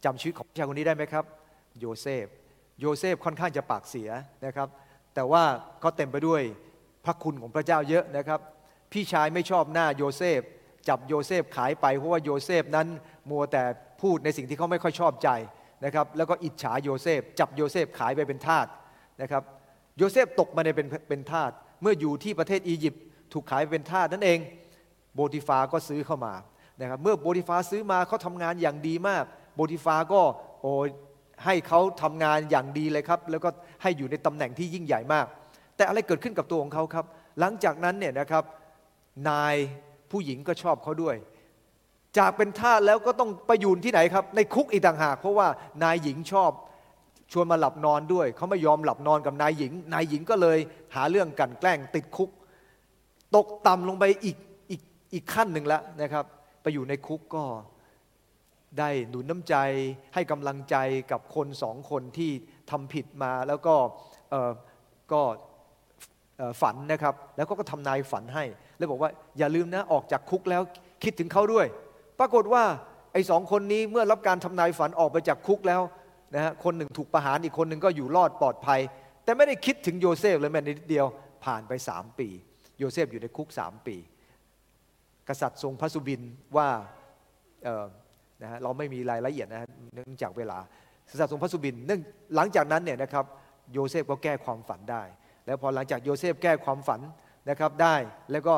[0.05, 1.25] จำชีวิตของชายคนนี้ได้ไหมครับ
[1.79, 2.25] โยเซฟ
[2.79, 4.09] โยเซฟค่อนข้างจะปากเสีย
[4.45, 4.67] นะครับ
[5.19, 5.45] แต่ว่า
[5.83, 6.41] ก็เต็มไปด้วย
[7.05, 8.39] พระคุณของพระเจ้าเยอะนะครับ
[8.91, 10.41] พี่ชายไม่ชอบหน้าโยเซฟ
[10.87, 12.87] จับโยเซฟขายไปเพราะว่าโยเซฟนั้น
[13.29, 13.63] มัวแต่
[14.01, 15.29] พูดในสิ่งที่เขาไม่ค่อยชอบใจ
[15.85, 18.67] นะครับ แล้วก็อิจฉาโยเซฟ จับโยเซฟขายไปเป็นทาส
[19.21, 19.43] นะครับ
[19.97, 21.51] โยเซฟตกมาในเป็นเป็นทาส
[21.81, 23.03] เมื่ออยู่ที่ประเทศอียิปต์
[23.33, 24.39] ถูกขายเป็นทาสนั่นเอง
[25.15, 26.33] โปทิฟาร์ก็ซื้อเขามา
[26.79, 29.23] นะครับ เมื่อโปทิฟาร์ซื้อมาเขาทำงานอย่างดีมาก
[29.55, 30.21] โบติฟาก็
[30.61, 30.73] โอ้
[31.45, 33.49] ให้เขาทำงานอย่างดีเลยครับ แล้วก็
[33.81, 35.25] ให้อยู่ในตำแหน่งที่ยิ่งใหญ่มาก
[35.75, 37.05] แต่อะไรเกิดขึ้นกับตัวของเขาครับ
[37.39, 38.43] หลังจากนั้นเนี่ยนะครับ
[39.29, 39.55] นาย
[40.11, 41.15] ผู้หญิงก็ชอบเขาด้วย
[42.17, 45.47] จากเป็นทาสแล้วก็ต้องไปอยู่ที่ไหนครับ ในคุกอีกต่างหาก เพราะว่า
[45.83, 46.51] นายหญิงชอบ
[47.31, 50.57] ชวนมาหลับนอนด้วย เขาไม่ยอมหลับนอนกับนายหญิง นายหญิงก็เลย
[50.95, 52.29] หาเรื่องกันแกล้งติดคุก
[53.35, 54.37] ตกต่ำลงไปอีก
[54.71, 54.81] อีก
[55.13, 56.25] อีกขั้นหนึ่งแล้วนะครับ
[56.61, 57.43] ไปอยู่ในคุกก็
[58.77, 59.55] ได้หนุนน้ำใจ
[60.13, 60.75] ให้กำลังใจ
[61.11, 62.31] กับคนสองคนที่
[62.71, 63.75] ทำผิดมาแล้วก็
[65.11, 65.21] ก็
[66.61, 68.43] ฝันนะครับ แล้วก็ทำนายฝันให้
[68.77, 70.61] แล้วบอกว่าอย่าลืมนะออกจากคุกแล้ว
[71.03, 71.67] คิดถึงเขาด้วย
[72.19, 72.63] ปรากฏว่า
[73.13, 75.81] ไอ้สองคนนี้เมื่อรับการทำนายฝันออกไปจากคุกแล้ว
[76.35, 78.79] นะฮะคนหนึ่งถูกประหารอีกคนหนึ่งก็อยู่รอดปลอดภัย
[79.23, 81.05] แต่ไม่ได้คิดถึงโยเซฟเลยแม้นิดเดียว
[81.45, 82.27] ผ่านไปสามปี
[82.79, 83.95] โยเซฟอยู่ในคุกสามปี
[85.27, 86.21] กษัตริย์ทรงพระสุบิน
[86.57, 86.67] ว่า
[88.43, 90.57] นะฮะเราไม่มีรายละเอียดนะเนื่องจากเวลา
[91.09, 92.01] กษัตริย์ทรงพระสุบินเนื่อง
[92.35, 93.25] หลังจากนั้นเนี่ยนะครับ
[93.73, 95.03] โยเซฟก็แก้ความฝันได้
[95.45, 97.01] แล้วพอหลังจากโยเซฟแก้ความฝัน
[97.49, 97.95] นะครับได้
[98.31, 98.55] แล้วก็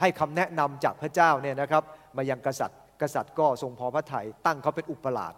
[0.00, 1.82] ให้คำแนะนำจากพระเจ้าเนี่ยนะครับ
[2.16, 5.34] มายังกษัตริย์ กษัตริย์ก็ทรงพอพระทัยตั้งเขาเป็นอุปราช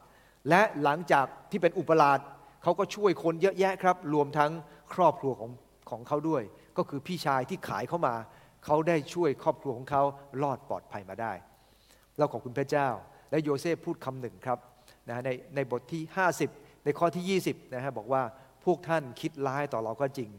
[0.49, 2.19] และหลังจากที่เป็นอุปราช
[2.63, 4.51] เขาก็ช่วยคนเยอะแยะครับ รวมทั้ง
[4.95, 5.51] ครอบครัวของ
[5.91, 6.43] ของเขาด้วย
[6.77, 8.15] ก็คือพี่ชายที่ขายเข้ามา
[8.65, 10.03] เขาได้ช่วยครอบครัวของเขา
[10.43, 11.33] รอดปลอดภัยมาได้
[12.19, 12.89] เราขอบคุณพระเจ้า
[13.31, 14.59] และโยเซฟพูดคำหนึ่งครับ
[15.09, 16.03] นะในในบทที่
[16.45, 18.23] 50 ในข้อที่ 20นะฮะบอกว่า
[18.65, 20.31] พวกท่านคิดร้ายต่อเราก็จริง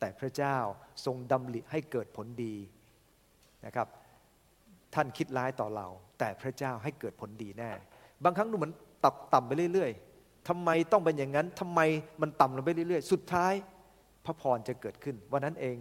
[0.00, 0.56] แต่พระเจ้า
[1.04, 2.54] ทรงดำริให้เกิดผลดี
[3.66, 3.88] นะครับ
[4.94, 5.86] ท่านคิดร้ายต่อเรา
[6.18, 7.70] แต่พระเจ้าให้เกิดผลดีแน่
[8.24, 8.72] บางครั้งดูเหมือน
[9.04, 11.80] ตับต่ำไปเรื่อย ๆทำไมต้องเป็นอย่างนั้นทำไม
[12.20, 13.52] มันต่ำลงไปเรื่อย ๆ สุดท้าย
[14.24, 15.76] พระพรจะเกิดขึ้น วันนั้นเอง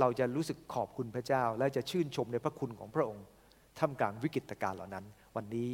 [0.00, 3.24] เราจะรู้สึกขอบคุณพระเจ้า และจะชื่นชมในพระคุณของพระองค์
[3.78, 5.04] ท่ามกลางวิกฤตการณ์เหล่านั้น
[5.36, 5.70] วันนี้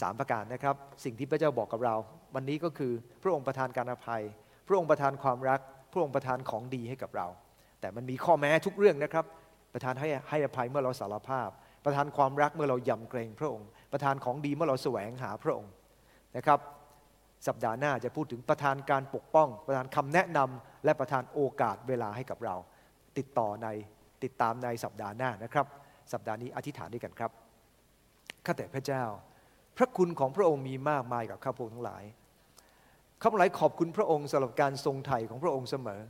[0.00, 1.94] สามประการนะครับ สิ่งที่พระเจ้าบอกกับเรา
[2.34, 2.92] วันนี้ก็คือ
[3.22, 4.22] พระองค์ประทานการอภัย
[4.68, 5.60] พระองค์ประทานความรัก
[5.92, 7.26] พระองค์ประทานของดีให้กับเรา
[7.80, 9.24] แต่มันมีข้อแม้ทุกเรื่องนะครับ
[9.72, 11.48] ประทานให้ให้อภัยเมื่อเราสารภาพ
[11.84, 15.72] ประทานความรักเมื่อเรายำเกรงพระองค์ ประทานของดีเมื่อเราแสวงหาพระองค์
[16.36, 16.58] นะครับ
[17.46, 22.56] สัปดาห์หน้าจะพูดถึงประทานการปกป้อง ประทานคำแนะนำและประทานโอกาสเวลาให้กับเรา
[23.18, 23.68] ติดต่อใน
[24.24, 25.66] ติดตามในสัปดาห์หน้านะครับ
[26.12, 27.45] สัปดาห์นี้อธิษฐานด้วยกันครับ
[28.46, 29.04] ข้าแต่พระเจ้า
[29.76, 32.04] พระคุณของพระองค์มีมากมายกับข้าพงทั้งหลาย
[33.22, 36.00] ข้าพงหลายขอบคุณพระองค์สำหรับการทรงไถ่ของพระองค์เสมอ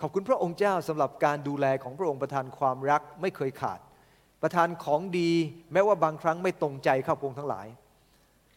[0.00, 3.80] ขอบคุณพระองค์เจ้าสำหรับการดูแลของพระองค์ประทานความรักไม่เคยขาด
[4.42, 5.30] ประทานของดี
[5.72, 7.66] แม้ว่าบางครั้งไม่ตรงใจข้าพงทั้งหลาย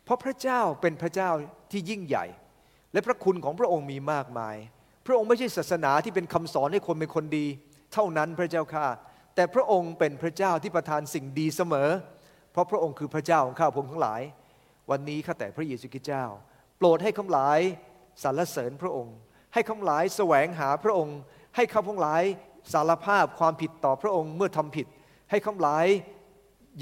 [0.03, 1.29] เพราะพระเจ้าเป็นพระเจ้า
[1.71, 2.25] ที่ยิ่งใหญ่
[2.93, 4.55] และพระคุณของพระองค์มีมากมาย
[5.05, 7.45] พระองค์ไม่ใช่ศาสนาที่เป็นคำสอนให้คนเป็นคนดี
[7.93, 8.85] เท่านั้นพระเจ้าข้า
[9.35, 11.89] แต่พระองค์เป็นพระเจ้าที่ประทานสิ่งดีเสมอ
[12.57, 14.21] ราะพระองค์คือพระเจ้าของข้าพงทั้งหลาย
[14.91, 16.25] วันนี้ข้าแต่พระเยซูคริสต์เจ้า
[16.77, 17.59] โปรดให้คำหลาย
[18.23, 19.15] สรรเสริญพระองค์
[19.53, 21.17] ให้คำหลายแสวงหาพระองค์
[21.55, 22.23] ให้ข้าพงหลาย
[22.73, 24.87] สารภาพความผิดต่อพระองค์เมื่อทำผิด
[25.31, 25.85] ให้คำหลาย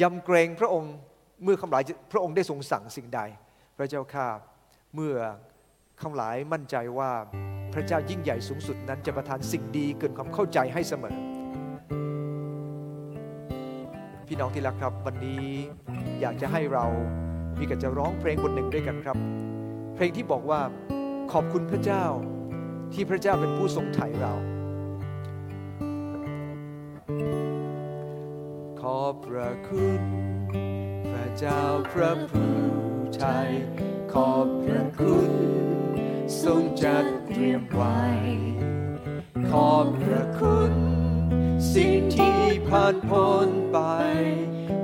[0.02, 0.94] ยำเกรงพระองค์
[1.44, 3.22] เมื่อคำหลายพระองค์ได้ทรงสั่งสิ่งใด
[3.78, 4.28] พระเจ้าข้า
[4.96, 5.16] เมื่อ
[6.02, 7.12] คำหลายมั่นใจว่า
[7.74, 11.35] พระเจ้ายิ่งใหญ่สูงสุดนั้นจะประทานสิ่งดีเกินความเข้าใจให้เสมอ
[14.28, 15.46] พี่น้องที่รักครับ วันนี้
[16.22, 16.86] อยากจะให้เรา
[17.60, 19.18] มีกันจะร้องเพลงบทหนึ่งด้วยกันครับ
[19.96, 20.62] เพลงที่บอกว่า
[21.32, 22.06] ขอบคุณพระเจ้า
[22.94, 24.34] ที่พระเจ้าเป็นผู้ทรงไถ่เรา
[28.82, 30.02] ขอบพระคุณ
[31.12, 31.62] พระเจ้า
[31.92, 32.56] พระผู้
[33.16, 33.50] ไทย
[34.14, 35.32] ขอบพระคุณ
[36.44, 38.00] ทรงจัดเตรียมไว้
[39.50, 40.74] ขอบพระคุณ
[41.74, 42.35] สิ่งที่
[42.78, 43.80] ผ่านพ้นไป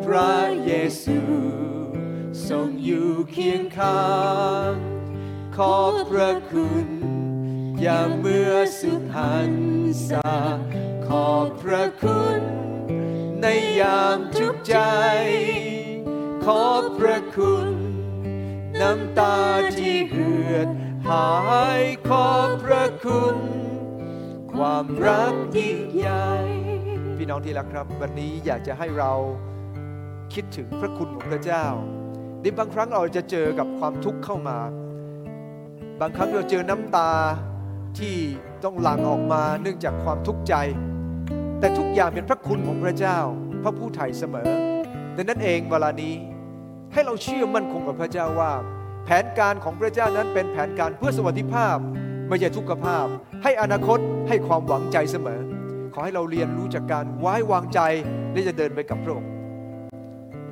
[0.05, 0.35] พระ
[0.65, 0.71] เย
[1.03, 1.19] ซู
[2.47, 4.09] ทรงอยู่เคียงข้า
[4.69, 4.71] ง
[5.57, 6.87] ขอบพระคุณ
[7.81, 9.53] อย่าเมื่อสุดหัน
[10.09, 10.31] ษา
[11.07, 12.41] ขอบพระคุณ
[13.41, 13.45] ใน
[13.79, 14.77] ยามทุกใจ
[16.45, 16.63] ขอ
[16.99, 17.69] พระคุณ
[18.81, 19.37] น้ำตา
[19.77, 20.67] ที่เหือด
[21.09, 21.31] หา
[21.79, 23.37] ยขอบพระคุณ
[24.53, 26.31] ความรักยิ่งใหญ่
[27.23, 29.11] พี่น้องที่รักครับ วันนี้อยากจะให้เรา
[30.33, 31.65] คิดถึงพระคุณของพระเจ้า
[32.41, 34.57] ในบางครั้งเราจะเจอกับความทุกข์เข้ามา
[35.99, 37.11] บางครั้งเราเจอน้ำตา
[37.99, 38.15] ที่
[38.63, 40.53] ต้องหลั่งออกมาเนื่องจากความทุกข์ใจ
[41.59, 43.17] แต่ทุกอย่างเป็นพระคุณของพระเจ้า
[43.63, 44.49] พระผู้ไถ่เสมอ
[45.15, 46.13] ดังนั้นเองเวลานี้
[46.93, 48.51] ให้เราเชื่อมั่นคงกับพระเจ้าว่า
[49.05, 51.77] แผนการของพระเจ้านั้นเป็นแผนการเพื่อสวัสดิภาพ
[52.27, 53.05] ไม่ใช่ทุกขภาพ
[53.43, 55.41] ให้อนาคตให้ความหวังใจเสมอ
[55.93, 57.79] ขอให้เราเรียนรู้จากการไว้วางใจ
[58.31, 59.29] และจะเดินไปกับพระองค์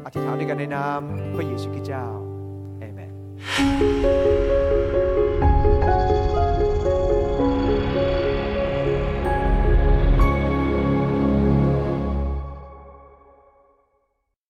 [0.05, 0.99] อธิษฐานด้วยกันในนาม
[1.35, 2.05] พระเยซูคริสต์เจ้า
[2.79, 3.09] เอเมน